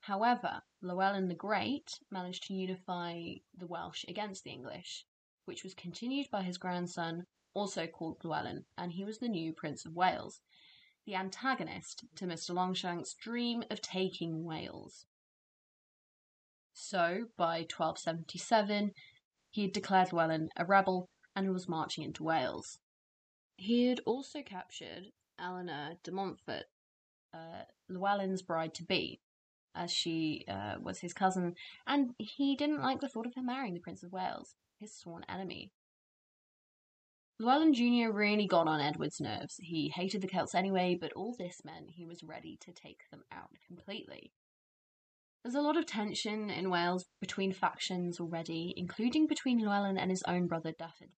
However, 0.00 0.60
Llewellyn 0.82 1.28
the 1.28 1.36
Great 1.36 2.00
managed 2.10 2.48
to 2.48 2.54
unify 2.54 3.34
the 3.56 3.68
Welsh 3.68 4.04
against 4.08 4.42
the 4.42 4.50
English, 4.50 5.06
which 5.44 5.62
was 5.62 5.74
continued 5.74 6.26
by 6.32 6.42
his 6.42 6.58
grandson, 6.58 7.26
also 7.54 7.86
called 7.86 8.24
Llewellyn, 8.24 8.64
and 8.76 8.92
he 8.92 9.04
was 9.04 9.18
the 9.18 9.28
new 9.28 9.52
Prince 9.52 9.86
of 9.86 9.94
Wales, 9.94 10.40
the 11.06 11.14
antagonist 11.14 12.04
to 12.16 12.26
Mr. 12.26 12.52
Longshank's 12.52 13.14
dream 13.14 13.62
of 13.70 13.80
taking 13.80 14.42
Wales. 14.42 15.06
So, 16.74 17.26
by 17.36 17.58
1277, 17.60 18.92
he 19.50 19.62
had 19.62 19.72
declared 19.72 20.12
Llewellyn 20.12 20.48
a 20.56 20.64
rebel 20.64 21.08
and 21.36 21.52
was 21.52 21.68
marching 21.68 22.02
into 22.02 22.24
Wales. 22.24 22.78
He 23.56 23.86
had 23.86 24.00
also 24.04 24.42
captured 24.42 25.12
Eleanor 25.38 25.94
de 26.02 26.10
Montfort, 26.10 26.64
uh, 27.32 27.62
Llewellyn's 27.88 28.42
bride 28.42 28.74
to 28.74 28.84
be, 28.84 29.20
as 29.74 29.92
she 29.92 30.44
uh, 30.48 30.76
was 30.82 30.98
his 30.98 31.12
cousin, 31.12 31.54
and 31.86 32.14
he 32.18 32.56
didn't 32.56 32.82
like 32.82 33.00
the 33.00 33.08
thought 33.08 33.26
of 33.26 33.34
her 33.36 33.42
marrying 33.42 33.74
the 33.74 33.80
Prince 33.80 34.02
of 34.02 34.12
Wales, 34.12 34.56
his 34.78 34.92
sworn 34.92 35.24
enemy. 35.28 35.70
Llewellyn 37.38 37.72
Jr. 37.74 38.12
really 38.12 38.46
got 38.46 38.66
on 38.66 38.80
Edward's 38.80 39.20
nerves. 39.20 39.56
He 39.58 39.90
hated 39.90 40.22
the 40.22 40.28
Celts 40.28 40.54
anyway, 40.54 40.96
but 41.00 41.12
all 41.12 41.34
this 41.36 41.64
meant 41.64 41.90
he 41.90 42.04
was 42.04 42.24
ready 42.24 42.56
to 42.60 42.72
take 42.72 43.10
them 43.10 43.22
out 43.32 43.50
completely. 43.66 44.32
There's 45.44 45.54
a 45.54 45.60
lot 45.60 45.76
of 45.76 45.84
tension 45.84 46.48
in 46.48 46.70
Wales 46.70 47.04
between 47.20 47.52
factions 47.52 48.18
already, 48.18 48.72
including 48.78 49.26
between 49.26 49.58
Llewellyn 49.58 49.98
and 49.98 50.10
his 50.10 50.22
own 50.26 50.46
brother 50.46 50.72
Dafydd, 50.72 51.12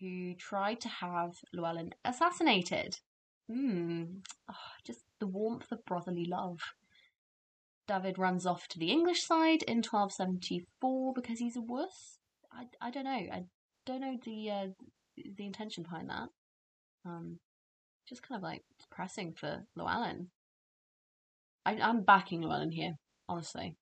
who 0.00 0.34
tried 0.34 0.80
to 0.80 0.88
have 0.88 1.34
Llewellyn 1.52 1.90
assassinated. 2.04 2.98
Hmm, 3.48 4.02
oh, 4.50 4.72
just 4.84 5.04
the 5.20 5.28
warmth 5.28 5.70
of 5.70 5.84
brotherly 5.84 6.24
love. 6.24 6.58
David 7.86 8.18
runs 8.18 8.46
off 8.46 8.66
to 8.68 8.80
the 8.80 8.90
English 8.90 9.24
side 9.24 9.62
in 9.62 9.78
1274 9.78 11.14
because 11.14 11.38
he's 11.38 11.56
a 11.56 11.62
wuss. 11.62 12.18
I, 12.52 12.64
I 12.80 12.90
don't 12.90 13.04
know. 13.04 13.10
I 13.10 13.44
don't 13.86 14.00
know 14.00 14.18
the 14.24 14.50
uh, 14.50 14.66
the 15.36 15.46
intention 15.46 15.84
behind 15.84 16.10
that. 16.10 16.28
Um, 17.06 17.38
just 18.08 18.26
kind 18.26 18.36
of 18.36 18.42
like 18.42 18.64
depressing 18.80 19.34
for 19.34 19.62
Llewellyn. 19.76 20.30
I, 21.64 21.78
I'm 21.80 22.02
backing 22.02 22.42
Llewellyn 22.42 22.72
here 22.72 22.94
honestly. 23.28 23.76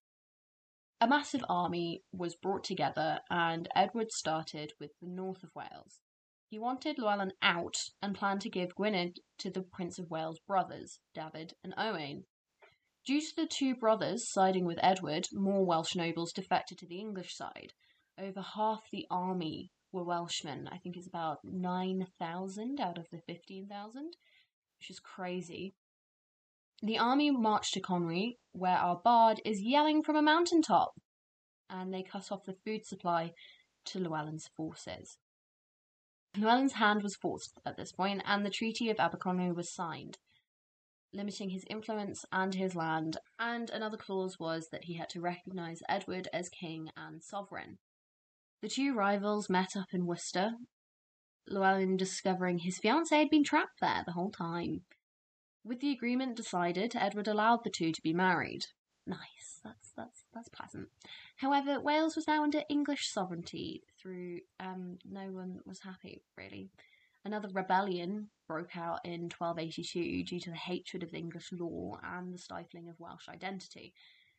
A 1.00 1.06
massive 1.06 1.44
army 1.48 2.02
was 2.12 2.36
brought 2.36 2.64
together, 2.64 3.20
and 3.30 3.68
Edward 3.74 4.10
started 4.12 4.72
with 4.80 4.92
the 5.00 5.08
north 5.08 5.42
of 5.42 5.54
Wales. 5.54 6.00
He 6.48 6.58
wanted 6.58 6.98
Llewellyn 6.98 7.32
out 7.42 7.76
and 8.00 8.14
planned 8.14 8.40
to 8.42 8.50
give 8.50 8.74
Gwynedd 8.74 9.18
to 9.38 9.50
the 9.50 9.62
Prince 9.62 9.98
of 9.98 10.10
Wales' 10.10 10.40
brothers, 10.46 11.00
David 11.12 11.54
and 11.62 11.74
Owain. 11.76 12.24
Due 13.04 13.20
to 13.20 13.36
the 13.36 13.46
two 13.46 13.74
brothers 13.74 14.30
siding 14.32 14.64
with 14.64 14.78
Edward, 14.82 15.28
more 15.32 15.64
Welsh 15.64 15.94
nobles 15.94 16.32
defected 16.32 16.78
to 16.78 16.86
the 16.86 16.98
English 16.98 17.36
side. 17.36 17.72
Over 18.18 18.40
half 18.40 18.88
the 18.90 19.06
army 19.10 19.70
were 19.92 20.04
Welshmen. 20.04 20.68
I 20.68 20.78
think 20.78 20.96
it's 20.96 21.06
about 21.06 21.44
9,000 21.44 22.80
out 22.80 22.98
of 22.98 23.06
the 23.10 23.20
15,000, 23.20 24.16
which 24.78 24.90
is 24.90 24.98
crazy. 24.98 25.74
The 26.82 26.98
army 26.98 27.30
marched 27.30 27.74
to 27.74 27.80
Conwy, 27.80 28.36
where 28.52 28.76
our 28.76 29.00
bard 29.02 29.40
is 29.44 29.62
yelling 29.62 30.02
from 30.02 30.16
a 30.16 30.22
mountain 30.22 30.62
top, 30.62 30.92
and 31.70 31.92
they 31.92 32.02
cut 32.02 32.30
off 32.30 32.44
the 32.44 32.56
food 32.64 32.84
supply 32.84 33.32
to 33.86 33.98
Llewellyn's 33.98 34.48
forces. 34.56 35.18
Llewellyn's 36.36 36.74
hand 36.74 37.02
was 37.02 37.16
forced 37.16 37.58
at 37.64 37.76
this 37.76 37.92
point, 37.92 38.22
and 38.26 38.44
the 38.44 38.50
Treaty 38.50 38.90
of 38.90 38.98
Aberconwy 38.98 39.54
was 39.54 39.72
signed, 39.72 40.18
limiting 41.12 41.50
his 41.50 41.64
influence 41.70 42.26
and 42.30 42.54
his 42.54 42.74
land, 42.74 43.16
and 43.38 43.70
another 43.70 43.96
clause 43.96 44.38
was 44.38 44.68
that 44.70 44.84
he 44.84 44.94
had 44.94 45.08
to 45.10 45.20
recognise 45.20 45.80
Edward 45.88 46.28
as 46.32 46.50
king 46.50 46.90
and 46.96 47.24
sovereign. 47.24 47.78
The 48.60 48.68
two 48.68 48.92
rivals 48.92 49.48
met 49.48 49.76
up 49.76 49.94
in 49.94 50.04
Worcester, 50.04 50.52
Llewellyn 51.48 51.96
discovering 51.96 52.58
his 52.58 52.80
fiancée 52.80 53.18
had 53.18 53.30
been 53.30 53.44
trapped 53.44 53.80
there 53.80 54.02
the 54.04 54.12
whole 54.12 54.32
time. 54.32 54.84
With 55.66 55.80
the 55.80 55.90
agreement 55.90 56.36
decided, 56.36 56.94
Edward 56.94 57.26
allowed 57.26 57.64
the 57.64 57.70
two 57.70 57.90
to 57.90 58.00
be 58.00 58.12
married. 58.12 58.66
Nice, 59.04 59.60
that's 59.64 59.90
that's 59.96 60.24
that's 60.32 60.48
pleasant. 60.48 60.90
However, 61.38 61.80
Wales 61.80 62.14
was 62.14 62.28
now 62.28 62.44
under 62.44 62.62
English 62.68 63.10
sovereignty 63.10 63.82
through 64.00 64.42
um 64.60 64.98
no 65.04 65.32
one 65.32 65.58
was 65.66 65.80
happy, 65.80 66.22
really. 66.36 66.70
Another 67.24 67.48
rebellion 67.52 68.30
broke 68.46 68.76
out 68.76 69.00
in 69.04 69.22
1282 69.22 70.22
due 70.22 70.38
to 70.38 70.50
the 70.50 70.56
hatred 70.56 71.02
of 71.02 71.12
English 71.12 71.50
law 71.50 71.98
and 72.00 72.32
the 72.32 72.38
stifling 72.38 72.88
of 72.88 73.00
Welsh 73.00 73.28
identity. 73.28 73.92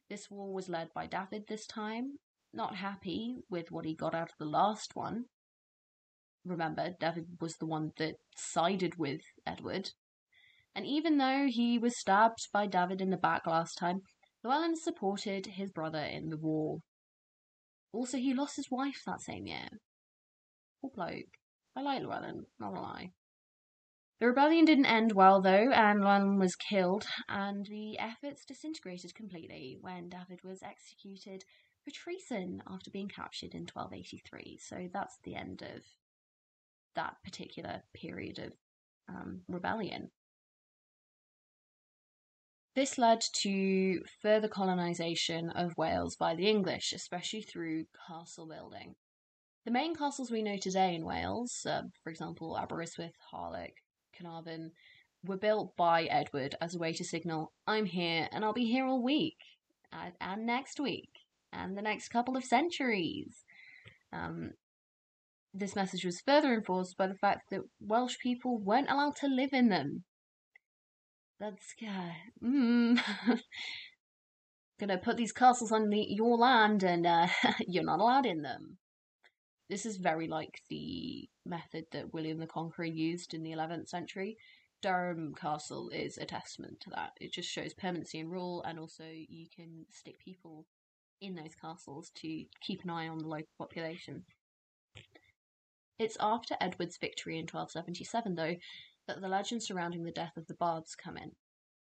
This 0.10 0.32
war 0.32 0.54
was 0.54 0.70
led 0.70 0.94
by 0.94 1.08
David 1.08 1.48
this 1.48 1.68
time, 1.68 2.20
not 2.54 2.78
happy 2.78 3.44
with 3.50 3.70
what 3.70 3.84
he 3.84 3.96
got 3.96 4.16
out 4.16 4.30
of 4.30 4.38
the 4.40 4.46
last 4.46 4.96
one. 4.96 5.26
Remember, 6.46 6.96
David 6.98 7.42
was 7.42 7.58
the 7.58 7.66
one 7.66 7.92
that 7.98 8.16
sided 8.38 8.96
with 8.98 9.24
Edward 9.46 9.92
and 10.78 10.86
even 10.86 11.18
though 11.18 11.48
he 11.50 11.80
was 11.80 12.00
stabbed 12.00 12.50
by 12.54 12.68
David 12.68 13.02
in 13.02 13.10
the 13.10 13.18
back 13.18 13.48
last 13.48 13.80
time, 13.80 14.02
Llewellyn 14.44 14.76
supported 14.76 15.48
his 15.48 15.72
brother 15.72 16.04
in 16.04 16.30
the 16.30 16.38
war. 16.38 16.82
Also, 17.92 18.18
he 18.18 18.32
lost 18.32 18.58
his 18.58 18.70
wife 18.70 19.02
that 19.08 19.20
same 19.22 19.48
year. 19.48 19.70
Poor 20.80 20.92
bloke. 20.94 21.34
I 21.76 21.82
like 21.82 22.04
Llewellyn, 22.04 22.44
not 22.60 22.78
a 22.78 22.80
lie. 22.80 23.10
The 24.20 24.28
rebellion 24.28 24.66
didn't 24.66 24.86
end 24.86 25.14
well 25.14 25.42
though, 25.42 25.72
and 25.72 26.02
Llewellyn 26.02 26.38
was 26.38 26.56
killed, 26.56 27.08
and 27.28 27.66
the 27.66 27.98
efforts 27.98 28.46
disintegrated 28.46 29.16
completely 29.16 29.80
when 29.82 30.10
David 30.10 30.42
was 30.44 30.62
executed 30.62 31.44
for 31.84 31.90
treason 31.90 32.62
after 32.70 32.92
being 32.92 33.10
captured 33.10 33.56
in 33.56 33.62
1283. 33.62 34.60
So 34.62 34.88
that's 34.94 35.18
the 35.24 35.34
end 35.34 35.64
of 35.64 35.82
that 36.94 37.16
particular 37.24 37.82
period 37.96 38.38
of 38.38 38.52
um, 39.10 39.42
rebellion. 39.48 40.12
This 42.78 43.00
led 43.00 43.22
to 43.42 44.04
further 44.22 44.48
colonisation 44.48 45.50
of 45.50 45.76
Wales 45.80 46.16
by 46.16 46.36
the 46.36 46.48
English, 46.48 46.94
especially 46.94 47.42
through 47.42 47.86
castle 48.08 48.46
building. 48.46 48.94
The 49.66 49.72
main 49.72 49.96
castles 49.96 50.30
we 50.30 50.44
know 50.44 50.58
today 50.58 50.94
in 50.94 51.04
Wales, 51.04 51.66
uh, 51.68 51.82
for 52.04 52.12
example, 52.12 52.56
Aberystwyth, 52.56 53.16
Harlech, 53.34 53.78
Carnarvon, 54.16 54.74
were 55.26 55.38
built 55.38 55.76
by 55.76 56.04
Edward 56.04 56.54
as 56.62 56.76
a 56.76 56.78
way 56.78 56.94
to 56.94 57.04
signal, 57.04 57.52
I'm 57.66 57.86
here 57.86 58.30
and 58.32 58.46
I'll 58.46 58.54
be 58.54 58.72
here 58.72 58.86
all 58.86 59.02
week, 59.02 59.40
and, 59.92 60.46
next 60.46 60.80
week, 60.80 61.10
and 61.52 61.76
the 61.76 61.82
next 61.82 62.10
couple 62.10 62.38
of 62.38 62.44
centuries. 62.44 63.44
Um, 64.14 64.52
this 65.52 65.76
message 65.76 66.06
was 66.06 66.22
further 66.22 66.54
enforced 66.54 66.96
by 66.96 67.08
the 67.08 67.16
fact 67.16 67.50
that 67.50 67.62
Welsh 67.80 68.20
people 68.22 68.60
weren't 68.60 68.92
allowed 68.92 69.16
to 69.16 69.28
live 69.28 69.52
in 69.52 69.70
them 69.70 70.04
that's 71.40 71.76
uh, 71.84 72.46
mm, 72.46 73.00
gonna 74.80 74.98
put 74.98 75.18
these 75.18 75.32
castles 75.32 75.72
on 75.72 75.90
the, 75.90 76.06
your 76.10 76.38
land 76.38 76.84
and 76.84 77.06
uh, 77.06 77.28
you're 77.68 77.84
not 77.84 78.00
allowed 78.00 78.26
in 78.26 78.42
them. 78.42 78.78
This 79.70 79.86
is 79.86 79.98
very 79.98 80.28
like 80.28 80.62
the 80.70 81.30
method 81.46 81.86
that 81.92 82.14
William 82.14 82.40
the 82.40 82.48
Conqueror 82.48 82.86
used 82.86 83.34
in 83.34 83.44
the 83.44 83.52
11th 83.52 83.90
century. 83.90 84.38
Durham 84.82 85.34
Castle 85.36 85.90
is 85.90 86.18
a 86.18 86.26
testament 86.26 86.80
to 86.82 86.90
that. 86.92 87.12
It 87.20 87.34
just 87.34 87.50
shows 87.50 87.74
permanency 87.74 88.20
and 88.20 88.32
rule, 88.32 88.64
and 88.64 88.80
also 88.80 89.04
you 89.10 89.48
can 89.54 89.86
stick 89.92 90.20
people 90.24 90.66
in 91.20 91.36
those 91.36 91.56
castles 91.60 92.12
to 92.16 92.46
keep 92.62 92.84
an 92.84 92.92
eye 92.92 93.08
on 93.08 93.18
the 93.18 93.28
local 93.28 93.48
population. 93.58 94.24
It's 96.00 96.18
after 96.20 96.56
Edward's 96.62 96.98
victory 96.98 97.40
in 97.40 97.48
1277, 97.48 98.36
though, 98.36 98.56
that 99.08 99.22
the 99.22 99.28
legend 99.28 99.64
surrounding 99.64 100.04
the 100.04 100.12
death 100.12 100.38
of 100.38 100.48
the 100.48 100.56
bards 100.56 100.96
come 100.96 101.18
in. 101.18 101.32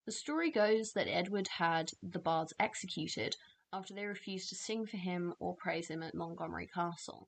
The 0.05 0.11
story 0.11 0.51
goes 0.51 0.91
that 0.93 1.07
Edward 1.07 1.47
had 1.57 1.91
the 2.03 2.19
bards 2.19 2.53
executed 2.59 3.35
after 3.73 3.93
they 3.93 4.05
refused 4.05 4.49
to 4.49 4.55
sing 4.55 4.85
for 4.85 4.97
him 4.97 5.33
or 5.39 5.55
praise 5.55 5.89
him 5.89 6.03
at 6.03 6.13
Montgomery 6.13 6.67
Castle. 6.73 7.27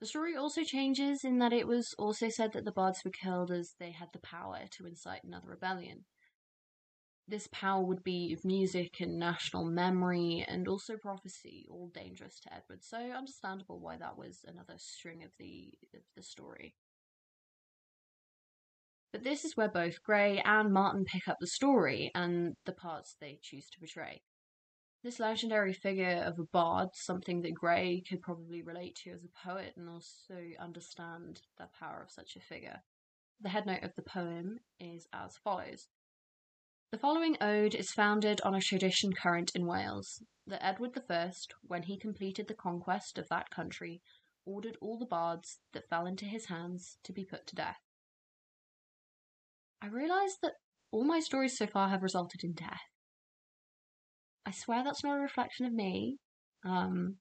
The 0.00 0.06
story 0.06 0.36
also 0.36 0.62
changes 0.62 1.24
in 1.24 1.38
that 1.38 1.52
it 1.52 1.66
was 1.66 1.94
also 1.98 2.28
said 2.28 2.52
that 2.52 2.64
the 2.64 2.72
bards 2.72 3.04
were 3.04 3.10
killed 3.10 3.50
as 3.50 3.74
they 3.78 3.90
had 3.90 4.08
the 4.12 4.20
power 4.20 4.60
to 4.70 4.86
incite 4.86 5.24
another 5.24 5.48
rebellion. 5.48 6.04
This 7.26 7.48
power 7.52 7.84
would 7.84 8.02
be 8.02 8.32
of 8.32 8.44
music 8.44 9.00
and 9.00 9.18
national 9.18 9.64
memory 9.64 10.46
and 10.48 10.66
also 10.66 10.96
prophecy, 10.96 11.66
all 11.68 11.90
dangerous 11.92 12.40
to 12.40 12.54
Edward, 12.54 12.82
so 12.82 12.96
understandable 12.96 13.80
why 13.80 13.98
that 13.98 14.16
was 14.16 14.44
another 14.46 14.76
string 14.78 15.22
of 15.24 15.30
the 15.38 15.74
of 15.94 16.00
the 16.16 16.22
story. 16.22 16.74
But 19.12 19.24
this 19.24 19.44
is 19.44 19.56
where 19.56 19.70
both 19.70 20.02
Gray 20.02 20.40
and 20.44 20.72
Martin 20.72 21.04
pick 21.04 21.26
up 21.26 21.38
the 21.40 21.46
story 21.46 22.10
and 22.14 22.54
the 22.66 22.72
parts 22.72 23.16
they 23.20 23.38
choose 23.42 23.68
to 23.70 23.78
portray. 23.78 24.20
This 25.02 25.20
legendary 25.20 25.72
figure 25.72 26.22
of 26.26 26.38
a 26.38 26.44
bard, 26.52 26.88
something 26.92 27.40
that 27.42 27.54
Gray 27.54 28.02
could 28.08 28.20
probably 28.20 28.62
relate 28.62 28.96
to 29.04 29.12
as 29.12 29.24
a 29.24 29.48
poet 29.48 29.74
and 29.76 29.88
also 29.88 30.34
understand 30.60 31.40
the 31.56 31.68
power 31.78 32.02
of 32.02 32.10
such 32.10 32.36
a 32.36 32.40
figure. 32.40 32.82
The 33.40 33.50
headnote 33.50 33.84
of 33.84 33.94
the 33.94 34.02
poem 34.02 34.58
is 34.80 35.06
as 35.12 35.36
follows. 35.36 35.88
The 36.90 36.98
following 36.98 37.36
ode 37.40 37.74
is 37.74 37.92
founded 37.92 38.40
on 38.42 38.54
a 38.54 38.60
tradition 38.60 39.12
current 39.12 39.52
in 39.54 39.66
Wales, 39.66 40.22
that 40.46 40.64
Edward 40.64 40.98
I, 41.08 41.30
when 41.62 41.84
he 41.84 41.98
completed 41.98 42.48
the 42.48 42.54
conquest 42.54 43.18
of 43.18 43.28
that 43.28 43.50
country, 43.50 44.02
ordered 44.44 44.76
all 44.80 44.98
the 44.98 45.06
bards 45.06 45.60
that 45.72 45.88
fell 45.88 46.06
into 46.06 46.24
his 46.24 46.46
hands 46.46 46.98
to 47.04 47.12
be 47.12 47.24
put 47.24 47.46
to 47.46 47.54
death. 47.54 47.78
I 49.82 49.86
realise 49.86 50.36
that 50.42 50.52
all 50.90 51.04
my 51.04 51.20
stories 51.20 51.56
so 51.56 51.66
far 51.66 51.88
have 51.88 52.02
resulted 52.02 52.42
in 52.42 52.52
death. 52.52 52.80
I 54.46 54.50
swear 54.50 54.82
that's 54.82 55.04
not 55.04 55.16
a 55.16 55.20
reflection 55.20 55.66
of 55.66 55.72
me. 55.72 56.16
Um, 56.64 57.16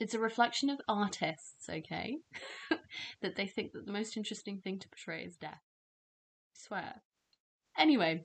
it's 0.00 0.14
a 0.14 0.18
reflection 0.18 0.70
of 0.70 0.80
artists, 0.88 1.68
okay? 1.70 2.16
that 3.22 3.36
they 3.36 3.46
think 3.46 3.72
that 3.72 3.86
the 3.86 3.92
most 3.92 4.16
interesting 4.16 4.60
thing 4.60 4.78
to 4.80 4.88
portray 4.88 5.24
is 5.24 5.36
death. 5.36 5.60
I 5.60 6.54
swear. 6.54 6.94
Anyway, 7.78 8.24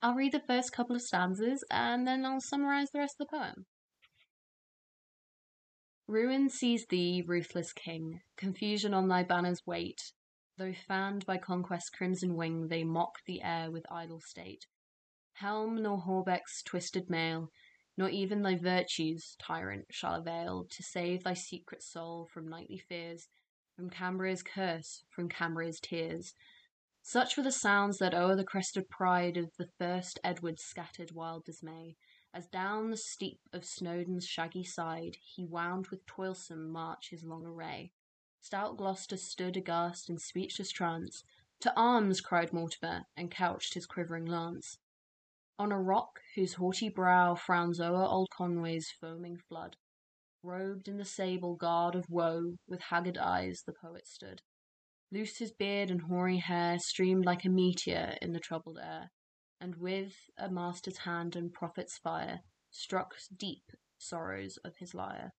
I'll 0.00 0.14
read 0.14 0.32
the 0.32 0.42
first 0.46 0.72
couple 0.72 0.96
of 0.96 1.02
stanzas 1.02 1.64
and 1.70 2.06
then 2.06 2.24
I'll 2.24 2.40
summarize 2.40 2.88
the 2.92 3.00
rest 3.00 3.16
of 3.20 3.26
the 3.26 3.36
poem. 3.36 3.66
Ruin 6.06 6.50
sees 6.50 6.86
thee, 6.88 7.24
ruthless 7.26 7.72
king, 7.72 8.20
confusion 8.36 8.92
on 8.94 9.08
thy 9.08 9.22
banners 9.22 9.60
wait. 9.66 10.12
Though 10.56 10.72
fanned 10.72 11.26
by 11.26 11.38
conquest's 11.38 11.90
crimson 11.90 12.36
wing, 12.36 12.68
they 12.68 12.84
mock 12.84 13.24
the 13.24 13.42
air 13.42 13.72
with 13.72 13.90
idle 13.90 14.20
state. 14.20 14.66
Helm 15.32 15.82
nor 15.82 15.98
hauberk's 15.98 16.62
twisted 16.62 17.10
mail, 17.10 17.50
nor 17.96 18.08
even 18.08 18.42
thy 18.42 18.54
virtues, 18.56 19.34
tyrant, 19.40 19.86
shall 19.90 20.14
avail 20.14 20.64
to 20.70 20.82
save 20.82 21.24
thy 21.24 21.34
secret 21.34 21.82
soul 21.82 22.26
from 22.26 22.46
nightly 22.46 22.78
fears, 22.78 23.28
from 23.74 23.90
Cambria's 23.90 24.44
curse, 24.44 25.02
from 25.10 25.28
Cambria's 25.28 25.80
tears. 25.80 26.34
Such 27.02 27.36
were 27.36 27.42
the 27.42 27.50
sounds 27.50 27.98
that 27.98 28.14
o'er 28.14 28.36
the 28.36 28.44
crested 28.44 28.88
pride 28.88 29.36
of 29.36 29.56
the 29.56 29.70
first 29.76 30.20
Edward 30.22 30.60
scattered 30.60 31.10
wild 31.10 31.44
dismay, 31.44 31.96
as 32.32 32.46
down 32.46 32.90
the 32.90 32.96
steep 32.96 33.40
of 33.52 33.64
Snowdon's 33.64 34.26
shaggy 34.26 34.62
side 34.62 35.16
he 35.20 35.44
wound 35.44 35.88
with 35.88 36.06
toilsome 36.06 36.70
march 36.70 37.10
his 37.10 37.24
long 37.24 37.44
array. 37.44 37.90
Stout 38.44 38.76
Gloucester 38.76 39.16
stood 39.16 39.56
aghast 39.56 40.10
in 40.10 40.18
speechless 40.18 40.70
trance. 40.70 41.24
To 41.60 41.72
arms! 41.74 42.20
cried 42.20 42.52
Mortimer, 42.52 43.04
and 43.16 43.30
couched 43.30 43.72
his 43.72 43.86
quivering 43.86 44.26
lance. 44.26 44.76
On 45.58 45.72
a 45.72 45.80
rock 45.80 46.20
whose 46.34 46.52
haughty 46.52 46.90
brow 46.90 47.36
frowns 47.36 47.80
o'er 47.80 48.04
old 48.04 48.28
Conway's 48.28 48.90
foaming 49.00 49.38
flood, 49.38 49.76
Robed 50.42 50.88
in 50.88 50.98
the 50.98 51.06
sable 51.06 51.56
guard 51.56 51.94
of 51.94 52.10
woe, 52.10 52.56
with 52.68 52.82
haggard 52.82 53.16
eyes 53.16 53.62
the 53.64 53.72
poet 53.72 54.06
stood. 54.06 54.42
Loose 55.10 55.38
his 55.38 55.52
beard 55.52 55.90
and 55.90 56.02
hoary 56.02 56.36
hair 56.36 56.78
streamed 56.78 57.24
like 57.24 57.46
a 57.46 57.48
meteor 57.48 58.18
in 58.20 58.34
the 58.34 58.40
troubled 58.40 58.78
air, 58.78 59.10
and 59.58 59.76
with 59.76 60.12
a 60.36 60.50
master's 60.50 60.98
hand 60.98 61.34
and 61.34 61.50
prophet's 61.54 61.96
fire 61.96 62.40
struck 62.70 63.14
deep 63.34 63.72
sorrows 63.96 64.58
of 64.58 64.76
his 64.76 64.92
lyre. 64.92 65.32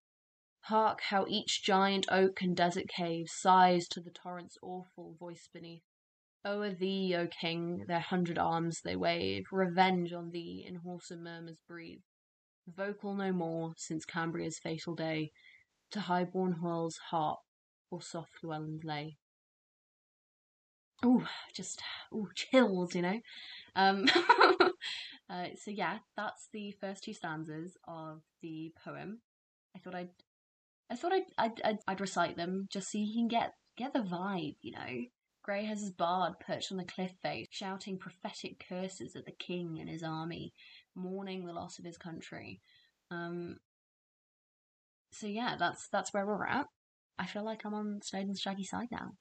Hark 0.68 1.02
how 1.02 1.26
each 1.28 1.62
giant 1.64 2.08
oak 2.10 2.42
and 2.42 2.56
desert 2.56 2.88
cave 2.88 3.28
sighs 3.30 3.88
to 3.90 4.00
the 4.00 4.10
torrent's 4.10 4.58
awful 4.64 5.16
voice 5.20 5.48
beneath. 5.54 5.84
O'er 6.44 6.72
thee, 6.72 7.16
O 7.16 7.28
King, 7.28 7.86
their 7.88 8.00
hundred 8.00 8.40
arms 8.40 8.82
they 8.82 8.96
wave, 8.96 9.46
revenge 9.52 10.12
on 10.12 10.32
thee 10.32 10.66
in 10.68 10.76
wholesome 10.76 11.24
murmurs 11.24 11.60
breathe. 11.68 12.02
Vocal 12.68 13.14
no 13.14 13.32
more, 13.32 13.74
since 13.78 14.06
Cambria's 14.06 14.58
fatal 14.58 14.96
day, 14.96 15.32
to 15.92 16.00
high-born 16.00 16.54
Hoel's 16.54 16.98
harp 17.10 17.40
or 17.92 18.02
soft 18.02 18.44
Llewellyn's 18.44 18.84
lay. 18.84 19.18
Ooh, 21.06 21.26
just 21.54 21.82
ooh, 22.14 22.30
chills, 22.36 22.96
you 22.96 23.04
know. 23.04 23.20
Um, 23.76 24.08
uh, 25.30 25.48
so 25.64 25.70
yeah, 25.72 26.00
that's 26.16 26.48
the 26.52 26.72
first 26.82 27.04
two 27.04 27.14
stanzas 27.14 27.78
of 27.88 28.22
the 28.42 28.74
poem. 28.84 29.22
I 29.76 29.80
thought 29.80 29.96
I'd, 29.96 30.10
I 30.90 30.96
thought 30.96 31.14
I'd, 31.14 31.24
I'd, 31.38 31.62
I'd, 31.64 31.78
I'd 31.88 32.02
recite 32.02 32.38
them 32.38 32.68
just 32.70 32.92
so 32.92 32.98
you 32.98 33.14
can 33.14 33.28
get 33.28 33.54
get 33.78 33.94
the 33.94 34.00
vibe, 34.00 34.56
you 34.62 34.72
know. 34.72 35.06
Gray 35.44 35.66
has 35.66 35.82
his 35.82 35.92
bard 35.92 36.34
perched 36.40 36.72
on 36.72 36.78
the 36.78 36.84
cliff 36.84 37.12
face, 37.22 37.46
shouting 37.52 38.00
prophetic 38.00 38.64
curses 38.68 39.16
at 39.16 39.26
the 39.26 39.32
king 39.32 39.78
and 39.80 39.88
his 39.88 40.02
army, 40.02 40.54
mourning 40.96 41.46
the 41.46 41.54
loss 41.54 41.78
of 41.78 41.86
his 41.86 41.98
country. 41.98 42.62
Um, 43.12 43.58
so 45.12 45.28
yeah, 45.28 45.56
that's 45.58 45.88
that's 45.90 46.14
where 46.14 46.26
we're 46.26 46.48
at. 46.48 46.66
I 47.18 47.26
feel 47.26 47.46
like 47.46 47.64
I'm 47.64 47.74
on 47.74 48.02
Snowdon's 48.04 48.42
shaggy 48.42 48.64
side 48.64 48.88
now. 48.92 49.12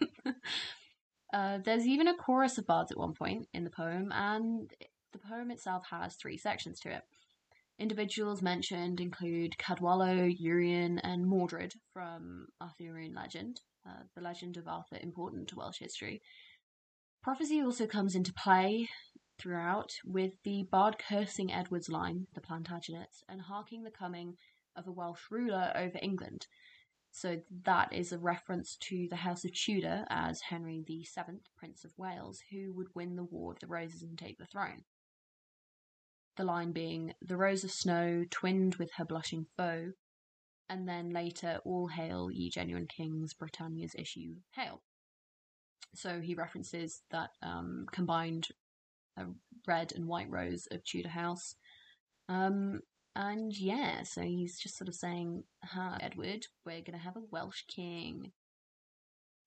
uh, 1.32 1.58
there's 1.64 1.86
even 1.86 2.08
a 2.08 2.16
chorus 2.16 2.58
of 2.58 2.66
bards 2.66 2.90
at 2.90 2.98
one 2.98 3.14
point 3.14 3.46
in 3.52 3.64
the 3.64 3.70
poem, 3.70 4.10
and 4.12 4.70
the 5.12 5.18
poem 5.18 5.50
itself 5.50 5.84
has 5.90 6.16
three 6.16 6.38
sections 6.38 6.80
to 6.80 6.90
it. 6.90 7.02
Individuals 7.78 8.42
mentioned 8.42 9.00
include 9.00 9.56
Cadwallo, 9.58 10.34
Urien, 10.38 10.98
and 10.98 11.26
Mordred 11.26 11.74
from 11.92 12.48
Arthurian 12.60 13.14
legend 13.14 13.60
uh, 13.88 14.02
the 14.14 14.20
legend 14.20 14.56
of 14.56 14.68
Arthur 14.68 14.98
important 15.00 15.48
to 15.48 15.56
Welsh 15.56 15.78
history. 15.78 16.20
Prophecy 17.22 17.62
also 17.62 17.86
comes 17.86 18.14
into 18.14 18.32
play 18.32 18.88
throughout, 19.38 19.92
with 20.04 20.32
the 20.44 20.64
bard 20.70 20.96
cursing 20.98 21.52
Edward's 21.52 21.88
line, 21.88 22.26
the 22.34 22.40
Plantagenets, 22.40 23.22
and 23.28 23.40
harking 23.40 23.84
the 23.84 23.90
coming 23.90 24.34
of 24.76 24.86
a 24.86 24.92
Welsh 24.92 25.22
ruler 25.30 25.72
over 25.74 25.98
England. 26.02 26.46
So 27.10 27.40
that 27.64 27.92
is 27.92 28.12
a 28.12 28.18
reference 28.18 28.76
to 28.88 29.06
the 29.08 29.16
House 29.16 29.44
of 29.44 29.54
Tudor 29.54 30.04
as 30.10 30.40
Henry 30.42 30.84
VII, 30.86 31.40
Prince 31.56 31.84
of 31.84 31.92
Wales, 31.96 32.40
who 32.50 32.72
would 32.74 32.88
win 32.94 33.16
the 33.16 33.24
War 33.24 33.52
of 33.52 33.60
the 33.60 33.66
Roses 33.66 34.02
and 34.02 34.18
take 34.18 34.38
the 34.38 34.46
throne. 34.46 34.84
The 36.38 36.44
line 36.44 36.72
being, 36.72 37.14
The 37.20 37.36
rose 37.36 37.64
of 37.64 37.72
snow, 37.72 38.24
twinned 38.30 38.76
with 38.76 38.92
her 38.92 39.04
blushing 39.04 39.46
foe, 39.56 39.92
and 40.68 40.88
then 40.88 41.10
later, 41.10 41.58
all 41.64 41.88
hail, 41.88 42.30
ye 42.30 42.48
genuine 42.48 42.86
kings, 42.86 43.34
Britannia's 43.34 43.96
issue 43.98 44.36
hail. 44.54 44.82
So 45.94 46.20
he 46.20 46.34
references 46.34 47.02
that 47.10 47.30
um, 47.42 47.86
combined 47.90 48.48
red 49.66 49.92
and 49.92 50.06
white 50.06 50.30
rose 50.30 50.68
of 50.70 50.84
Tudor 50.84 51.08
House. 51.08 51.56
Um, 52.28 52.82
and 53.16 53.52
yeah, 53.58 54.04
so 54.04 54.22
he's 54.22 54.60
just 54.60 54.78
sort 54.78 54.88
of 54.88 54.94
saying, 54.94 55.42
Hi, 55.64 55.98
Edward, 56.00 56.46
we're 56.64 56.82
going 56.82 56.92
to 56.92 57.04
have 57.04 57.16
a 57.16 57.26
Welsh 57.32 57.64
king. 57.66 58.30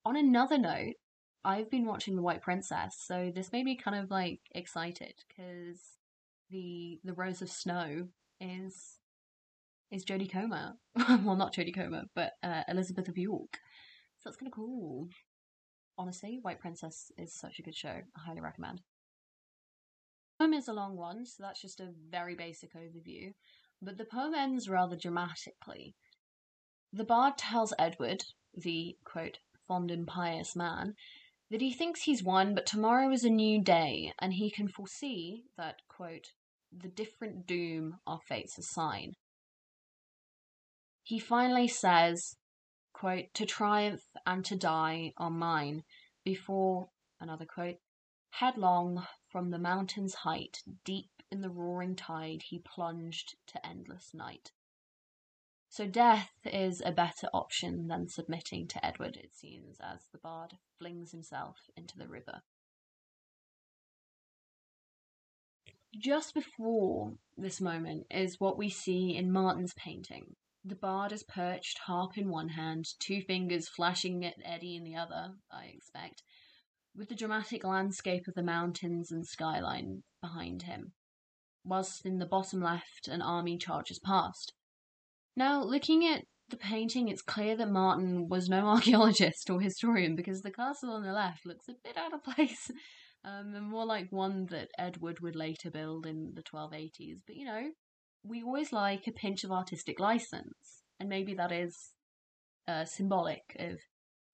On 0.03 0.17
another 0.17 0.57
note, 0.57 0.95
I've 1.45 1.71
been 1.71 1.85
watching 1.85 2.17
The 2.17 2.21
White 2.21 2.41
Princess, 2.41 2.97
so 2.99 3.31
this 3.33 3.53
made 3.53 3.63
me 3.63 3.77
kind 3.77 3.97
of 3.97 4.11
like 4.11 4.41
excited 4.53 5.13
because 5.29 6.00
the 6.51 6.99
the 7.03 7.13
Rose 7.13 7.41
of 7.41 7.49
Snow 7.49 8.07
is 8.39 8.99
is 9.91 10.05
Jodie 10.05 10.31
Comer. 10.31 10.73
well, 10.95 11.35
not 11.35 11.53
Jodie 11.53 11.75
Comer, 11.75 12.03
but 12.15 12.33
uh, 12.43 12.63
Elizabeth 12.67 13.07
of 13.07 13.17
York. 13.17 13.59
So 14.19 14.29
that's 14.29 14.37
kind 14.37 14.47
of 14.47 14.53
cool. 14.53 15.07
Honestly, 15.97 16.39
White 16.41 16.59
Princess 16.59 17.11
is 17.17 17.33
such 17.33 17.59
a 17.59 17.63
good 17.63 17.75
show. 17.75 17.89
I 17.89 18.19
highly 18.25 18.41
recommend. 18.41 18.79
The 20.37 20.45
poem 20.45 20.53
is 20.53 20.67
a 20.67 20.73
long 20.73 20.95
one, 20.95 21.25
so 21.25 21.43
that's 21.43 21.61
just 21.61 21.79
a 21.79 21.93
very 22.09 22.35
basic 22.35 22.73
overview. 22.73 23.33
But 23.81 23.97
the 23.97 24.05
poem 24.05 24.33
ends 24.33 24.69
rather 24.69 24.95
dramatically. 24.95 25.95
The 26.93 27.03
bard 27.03 27.37
tells 27.37 27.73
Edward, 27.77 28.23
the 28.53 28.97
quote, 29.05 29.39
fond 29.67 29.91
and 29.91 30.07
pious 30.07 30.55
man, 30.55 30.95
that 31.49 31.61
he 31.61 31.73
thinks 31.73 32.03
he's 32.03 32.23
won, 32.23 32.55
but 32.55 32.65
tomorrow 32.65 33.11
is 33.11 33.23
a 33.23 33.29
new 33.29 33.61
day, 33.61 34.13
and 34.19 34.33
he 34.33 34.49
can 34.49 34.67
foresee 34.67 35.43
that, 35.57 35.75
quote, 35.89 36.27
the 36.71 36.87
different 36.87 37.45
doom 37.45 37.99
our 38.07 38.19
fates 38.27 38.57
assign. 38.57 39.13
He 41.03 41.19
finally 41.19 41.67
says, 41.67 42.37
quote, 42.93 43.33
To 43.33 43.45
triumph 43.45 44.03
and 44.25 44.45
to 44.45 44.55
die 44.55 45.13
are 45.17 45.31
mine, 45.31 45.83
before, 46.23 46.89
another 47.19 47.45
quote, 47.45 47.77
Headlong 48.29 49.05
from 49.29 49.49
the 49.49 49.59
mountain's 49.59 50.13
height, 50.13 50.63
deep 50.85 51.09
in 51.29 51.41
the 51.41 51.49
roaring 51.49 51.95
tide, 51.95 52.43
he 52.43 52.59
plunged 52.59 53.35
to 53.47 53.65
endless 53.65 54.13
night. 54.13 54.51
So 55.69 55.87
death 55.87 56.31
is 56.45 56.81
a 56.85 56.91
better 56.91 57.27
option 57.33 57.87
than 57.87 58.09
submitting 58.09 58.67
to 58.69 58.85
Edward, 58.85 59.15
it 59.17 59.33
seems, 59.33 59.77
as 59.79 60.07
the 60.11 60.17
bard 60.17 60.57
flings 60.77 61.11
himself 61.11 61.57
into 61.75 61.97
the 61.97 62.07
river. 62.07 62.43
Just 65.97 66.33
before 66.33 67.13
this 67.37 67.59
moment 67.59 68.07
is 68.09 68.39
what 68.39 68.57
we 68.57 68.69
see 68.69 69.15
in 69.15 69.31
Martin's 69.31 69.73
painting, 69.73 70.35
the 70.63 70.75
bard 70.75 71.11
is 71.11 71.23
perched, 71.23 71.79
harp 71.79 72.17
in 72.17 72.29
one 72.29 72.49
hand, 72.49 72.85
two 72.99 73.21
fingers 73.21 73.67
flashing 73.67 74.23
at 74.23 74.35
Eddie 74.43 74.75
in 74.75 74.83
the 74.83 74.95
other, 74.95 75.33
I 75.51 75.65
expect, 75.65 76.23
with 76.95 77.09
the 77.09 77.15
dramatic 77.15 77.63
landscape 77.63 78.27
of 78.27 78.35
the 78.35 78.43
mountains 78.43 79.11
and 79.11 79.25
skyline 79.25 80.03
behind 80.21 80.63
him. 80.63 80.93
whilst 81.63 82.05
in 82.05 82.19
the 82.19 82.25
bottom 82.25 82.61
left, 82.61 83.07
an 83.07 83.21
army 83.21 83.57
charges 83.57 83.99
past. 83.99 84.53
Now, 85.35 85.63
looking 85.63 86.05
at 86.05 86.25
the 86.49 86.57
painting, 86.57 87.07
it's 87.07 87.21
clear 87.21 87.55
that 87.55 87.69
Martin 87.69 88.27
was 88.29 88.49
no 88.49 88.67
archaeologist 88.67 89.49
or 89.49 89.61
historian 89.61 90.15
because 90.15 90.41
the 90.41 90.51
castle 90.51 90.91
on 90.91 91.03
the 91.03 91.13
left 91.13 91.45
looks 91.45 91.67
a 91.67 91.75
bit 91.83 91.97
out 91.97 92.13
of 92.13 92.23
place. 92.23 92.71
Um, 93.23 93.53
and 93.55 93.69
more 93.69 93.85
like 93.85 94.11
one 94.11 94.47
that 94.47 94.69
Edward 94.79 95.19
would 95.19 95.35
later 95.35 95.69
build 95.69 96.07
in 96.07 96.33
the 96.33 96.41
1280s. 96.41 97.19
But 97.25 97.35
you 97.35 97.45
know, 97.45 97.69
we 98.23 98.41
always 98.41 98.73
like 98.73 99.07
a 99.07 99.11
pinch 99.11 99.43
of 99.43 99.51
artistic 99.51 99.99
license, 99.99 100.83
and 100.99 101.07
maybe 101.07 101.35
that 101.35 101.51
is 101.51 101.91
uh, 102.67 102.85
symbolic 102.85 103.55
of 103.59 103.77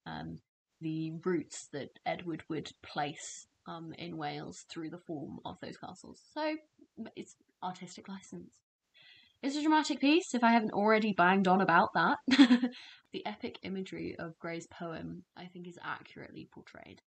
um, 0.06 0.38
the 0.82 1.12
roots 1.26 1.68
that 1.74 1.90
Edward 2.06 2.44
would 2.50 2.70
place 2.84 3.48
um, 3.68 3.94
in 3.98 4.18
Wales 4.18 4.66
through 4.70 4.90
the 4.90 5.00
form 5.06 5.40
of 5.46 5.58
those 5.62 5.78
castles. 5.78 6.22
So 6.34 6.56
it's 7.16 7.36
artistic 7.64 8.08
license. 8.08 8.54
It's 9.44 9.56
a 9.56 9.62
dramatic 9.62 10.00
piece, 10.00 10.34
if 10.34 10.44
I 10.44 10.52
haven't 10.52 10.74
already 10.74 11.14
banged 11.14 11.48
on 11.48 11.62
about 11.62 11.90
that. 11.94 12.18
the 13.14 13.26
epic 13.26 13.60
imagery 13.62 14.16
of 14.18 14.38
Gray's 14.40 14.68
poem, 14.68 15.24
I 15.36 15.46
think, 15.46 15.68
is 15.68 15.78
accurately 15.84 16.50
portrayed. 16.52 17.02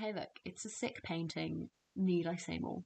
Hey, 0.00 0.14
look, 0.14 0.30
it's 0.46 0.64
a 0.64 0.70
sick 0.70 1.02
painting. 1.02 1.68
Need 1.94 2.26
I 2.26 2.36
say 2.36 2.58
more? 2.58 2.84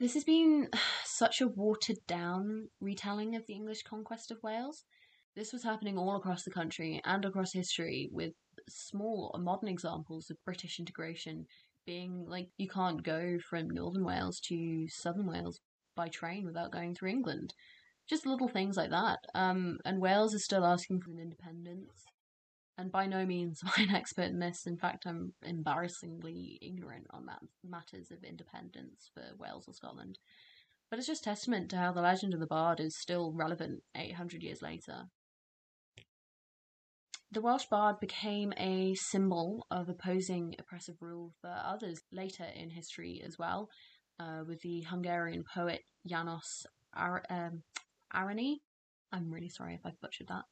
This 0.00 0.14
has 0.14 0.24
been 0.24 0.68
such 1.04 1.40
a 1.40 1.46
watered 1.46 1.98
down 2.08 2.70
retelling 2.80 3.36
of 3.36 3.46
the 3.46 3.54
English 3.54 3.84
conquest 3.84 4.32
of 4.32 4.42
Wales. 4.42 4.82
This 5.36 5.52
was 5.52 5.62
happening 5.62 5.96
all 5.96 6.16
across 6.16 6.42
the 6.42 6.50
country 6.50 7.00
and 7.04 7.24
across 7.24 7.52
history, 7.52 8.10
with 8.10 8.32
small 8.68 9.38
modern 9.40 9.68
examples 9.68 10.30
of 10.30 10.44
British 10.44 10.80
integration 10.80 11.46
being 11.86 12.24
like 12.26 12.48
you 12.58 12.68
can't 12.68 13.04
go 13.04 13.38
from 13.48 13.70
northern 13.70 14.04
Wales 14.04 14.40
to 14.48 14.88
southern 14.88 15.28
Wales 15.28 15.60
by 15.94 16.08
train 16.08 16.44
without 16.44 16.72
going 16.72 16.92
through 16.92 17.10
England. 17.10 17.54
Just 18.10 18.26
little 18.26 18.48
things 18.48 18.76
like 18.76 18.90
that. 18.90 19.20
Um, 19.32 19.78
and 19.84 20.00
Wales 20.00 20.34
is 20.34 20.44
still 20.44 20.64
asking 20.64 21.02
for 21.02 21.12
an 21.12 21.20
independence. 21.20 22.02
And 22.82 22.90
by 22.90 23.06
no 23.06 23.24
means 23.24 23.60
am 23.64 23.70
I 23.78 23.82
an 23.82 23.94
expert 23.94 24.24
in 24.24 24.40
this. 24.40 24.66
In 24.66 24.76
fact, 24.76 25.06
I'm 25.06 25.34
embarrassingly 25.44 26.58
ignorant 26.60 27.06
on 27.10 27.30
matters 27.62 28.10
of 28.10 28.24
independence 28.24 29.08
for 29.14 29.22
Wales 29.38 29.68
or 29.68 29.72
Scotland. 29.72 30.18
But 30.90 30.98
it's 30.98 31.06
just 31.06 31.22
testament 31.22 31.70
to 31.70 31.76
how 31.76 31.92
the 31.92 32.02
legend 32.02 32.34
of 32.34 32.40
the 32.40 32.46
Bard 32.46 32.80
is 32.80 32.98
still 32.98 33.32
relevant 33.32 33.84
800 33.96 34.42
years 34.42 34.62
later. 34.62 35.04
The 37.30 37.40
Welsh 37.40 37.66
Bard 37.70 38.00
became 38.00 38.52
a 38.56 38.96
symbol 38.96 39.64
of 39.70 39.88
opposing 39.88 40.56
oppressive 40.58 40.96
rule 41.00 41.32
for 41.40 41.54
others 41.64 42.00
later 42.10 42.46
in 42.56 42.68
history 42.68 43.22
as 43.24 43.38
well, 43.38 43.68
uh, 44.18 44.40
with 44.44 44.60
the 44.62 44.80
Hungarian 44.80 45.44
poet 45.54 45.82
Janos 46.04 46.66
Ar- 46.94 47.24
um, 47.30 47.62
Arany. 48.12 48.56
I'm 49.12 49.30
really 49.30 49.50
sorry 49.50 49.74
if 49.74 49.86
I've 49.86 50.00
butchered 50.00 50.28
that. 50.28 50.44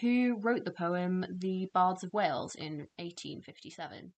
Who 0.00 0.38
wrote 0.40 0.64
the 0.64 0.72
poem 0.72 1.24
The 1.30 1.70
Bards 1.72 2.02
of 2.02 2.12
Wales 2.12 2.56
in 2.56 2.88
1857. 2.98 4.12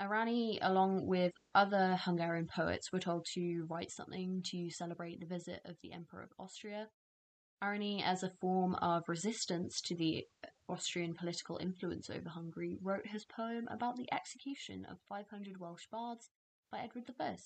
Arany, 0.00 0.58
along 0.62 1.06
with 1.06 1.32
other 1.54 1.96
Hungarian 1.96 2.46
poets, 2.46 2.90
were 2.90 2.98
told 2.98 3.26
to 3.34 3.66
write 3.68 3.90
something 3.90 4.42
to 4.46 4.70
celebrate 4.70 5.20
the 5.20 5.26
visit 5.26 5.60
of 5.66 5.76
the 5.82 5.92
Emperor 5.92 6.22
of 6.22 6.32
Austria. 6.38 6.88
Arany, 7.62 8.02
as 8.02 8.22
a 8.22 8.32
form 8.40 8.74
of 8.76 9.06
resistance 9.06 9.82
to 9.82 9.94
the 9.94 10.26
Austrian 10.66 11.14
political 11.14 11.58
influence 11.58 12.08
over 12.08 12.30
Hungary, 12.30 12.78
wrote 12.80 13.06
his 13.06 13.26
poem 13.26 13.68
about 13.70 13.96
the 13.96 14.10
execution 14.10 14.86
of 14.86 14.98
500 15.10 15.58
Welsh 15.60 15.88
bards 15.90 16.30
by 16.70 16.80
Edward 16.80 17.10
I 17.20 17.36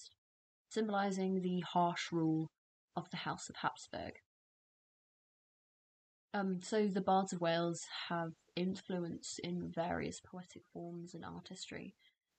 symbolizing 0.71 1.43
the 1.43 1.61
harsh 1.61 2.13
rule 2.13 2.49
of 2.95 3.11
the 3.11 3.19
House 3.19 3.49
of 3.49 3.57
Habsburg. 3.57 4.15
Um, 6.35 6.61
so 6.63 6.87
the 6.87 7.01
Bards 7.01 7.33
of 7.33 7.41
Wales 7.41 7.83
have 8.09 8.33
influence 8.57 9.39
in 9.43 9.73
various 9.75 10.21
poetic 10.21 10.63
forms 10.73 11.15
and 11.15 11.25
artistry, 11.25 11.95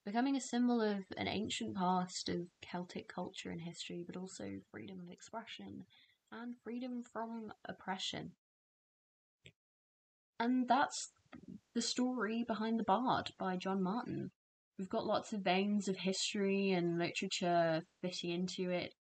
becoming 0.06 0.36
a 0.36 0.42
symbol 0.42 0.82
of 0.82 1.04
an 1.18 1.28
ancient 1.28 1.76
past 1.76 2.30
of 2.30 2.48
Celtic 2.62 3.08
culture 3.08 3.50
and 3.50 3.62
history, 3.62 4.04
but 4.06 4.18
also 4.18 4.60
freedom 4.72 5.00
of 5.00 5.12
expression 5.12 5.86
and 6.32 6.56
freedom 6.64 7.04
from 7.12 7.52
oppression. 7.68 8.32
And 10.40 10.68
that's 10.68 11.12
the 11.74 11.82
story 11.82 12.44
behind 12.48 12.80
The 12.80 12.84
Bard 12.84 13.32
by 13.40 13.58
John 13.58 13.82
Martin. 13.82 14.32
We've 14.78 14.90
got 14.90 15.08
lots 15.08 15.34
of 15.34 15.42
veins 15.42 15.88
of 15.88 15.98
history 15.98 16.72
and 16.72 17.00
literature 17.00 17.82
fitting 18.02 18.30
into 18.30 18.70
it, 18.70 18.94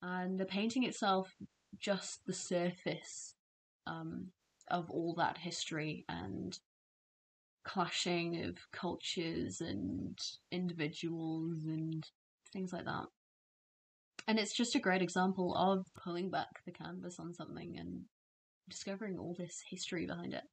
and 0.00 0.38
the 0.38 0.44
painting 0.44 0.84
itself 0.84 1.34
just 1.80 2.20
the 2.26 2.32
surface 2.32 3.34
um, 3.88 4.28
of 4.70 4.90
all 4.90 5.14
that 5.14 5.38
history 5.38 6.04
and 6.08 6.58
clashing 7.64 8.44
of 8.44 8.56
cultures 8.72 9.60
and 9.60 10.18
individuals 10.50 11.64
and 11.64 12.04
things 12.52 12.72
like 12.72 12.84
that. 12.84 13.04
And 14.26 14.38
it's 14.38 14.56
just 14.56 14.74
a 14.74 14.80
great 14.80 15.02
example 15.02 15.54
of 15.54 15.86
pulling 16.02 16.30
back 16.30 16.48
the 16.66 16.72
canvas 16.72 17.16
on 17.18 17.34
something 17.34 17.76
and 17.78 18.02
discovering 18.68 19.18
all 19.18 19.34
this 19.38 19.62
history 19.70 20.06
behind 20.06 20.34
it. 20.34 20.44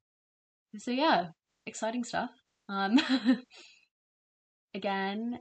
So 0.78 0.92
yeah, 0.92 1.28
exciting 1.66 2.04
stuff. 2.04 2.30
Um, 2.70 3.00
again, 4.74 5.40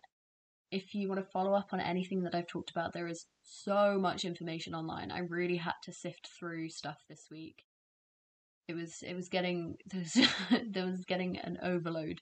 if 0.71 0.95
you 0.95 1.09
want 1.09 1.21
to 1.21 1.31
follow 1.33 1.55
up 1.55 1.69
on 1.73 1.81
anything 1.81 2.23
that 2.25 2.35
I've 2.35 2.49
talked 2.49 2.71
about, 2.71 2.93
there 2.93 3.07
is 3.07 3.27
so 3.43 3.99
much 3.99 4.25
information 4.25 4.75
online. 4.75 5.11
I 5.11 5.21
really 5.21 5.57
had 5.57 5.75
to 5.85 5.93
sift 5.93 6.29
through 6.39 6.71
stuff 6.71 6.99
this 7.09 7.27
week. 7.31 7.63
It 8.69 8.75
was 8.75 9.03
it 9.03 9.15
was 9.15 9.29
getting 9.29 9.77
there 9.87 10.01
was, 10.01 10.29
there 10.71 10.87
was 10.87 11.05
getting 11.05 11.39
an 11.39 11.59
overload 11.63 12.21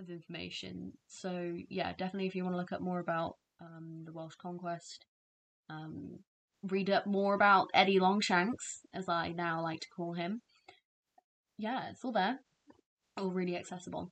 of 0.00 0.08
information. 0.08 0.92
So 1.06 1.56
yeah, 1.68 1.92
definitely 1.92 2.28
if 2.28 2.34
you 2.34 2.44
want 2.44 2.54
to 2.54 2.58
look 2.58 2.72
up 2.72 2.80
more 2.80 3.00
about 3.00 3.36
um, 3.60 4.02
the 4.04 4.12
Welsh 4.12 4.34
conquest, 4.40 5.04
um, 5.70 6.18
read 6.62 6.90
up 6.90 7.06
more 7.06 7.34
about 7.34 7.68
Eddie 7.74 8.00
Longshanks, 8.00 8.80
as 8.94 9.08
I 9.08 9.28
now 9.28 9.62
like 9.62 9.80
to 9.80 9.88
call 9.94 10.14
him. 10.14 10.42
Yeah, 11.58 11.90
it's 11.90 12.04
all 12.04 12.12
there, 12.12 12.38
all 13.16 13.30
really 13.30 13.56
accessible 13.56 14.10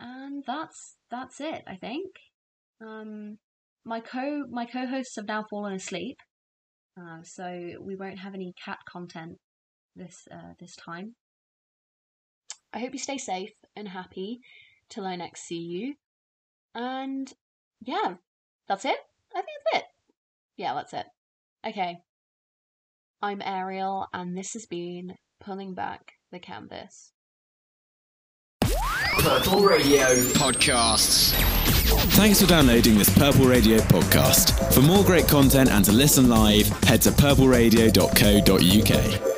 and 0.00 0.42
that's 0.46 0.96
that's 1.10 1.40
it. 1.40 1.62
I 1.68 1.76
think. 1.76 2.10
Um, 2.80 3.38
my 3.84 4.00
co 4.00 4.44
my 4.50 4.64
co-hosts 4.66 5.16
have 5.16 5.28
now 5.28 5.44
fallen 5.48 5.74
asleep, 5.74 6.16
uh, 6.98 7.18
so 7.22 7.72
we 7.80 7.94
won't 7.94 8.18
have 8.18 8.34
any 8.34 8.54
cat 8.64 8.78
content 8.90 9.38
this 9.96 10.28
uh, 10.30 10.54
this 10.58 10.76
time. 10.76 11.14
I 12.72 12.78
hope 12.78 12.92
you 12.92 12.98
stay 12.98 13.18
safe 13.18 13.52
and 13.74 13.88
happy 13.88 14.40
till 14.88 15.06
I 15.06 15.16
next 15.16 15.42
see 15.42 15.58
you. 15.58 15.94
And 16.74 17.32
yeah, 17.80 18.14
that's 18.68 18.84
it. 18.84 18.98
I 19.34 19.42
think 19.42 19.58
that's 19.72 19.84
it. 19.84 19.88
Yeah, 20.56 20.74
that's 20.74 20.92
it. 20.92 21.06
Okay. 21.66 21.98
I'm 23.22 23.42
Ariel, 23.42 24.06
and 24.14 24.36
this 24.36 24.54
has 24.54 24.66
been 24.66 25.14
Pulling 25.40 25.74
Back 25.74 26.12
the 26.32 26.38
Canvas. 26.38 27.12
Purple 29.18 29.64
Radio 29.64 30.06
Podcasts. 30.34 31.34
Thanks 32.14 32.40
for 32.40 32.46
downloading 32.46 32.96
this 32.96 33.10
Purple 33.18 33.46
Radio 33.46 33.78
podcast. 33.78 34.72
For 34.72 34.80
more 34.80 35.04
great 35.04 35.28
content 35.28 35.70
and 35.70 35.84
to 35.84 35.92
listen 35.92 36.28
live, 36.28 36.68
head 36.84 37.02
to 37.02 37.10
purpleradio.co.uk. 37.10 39.29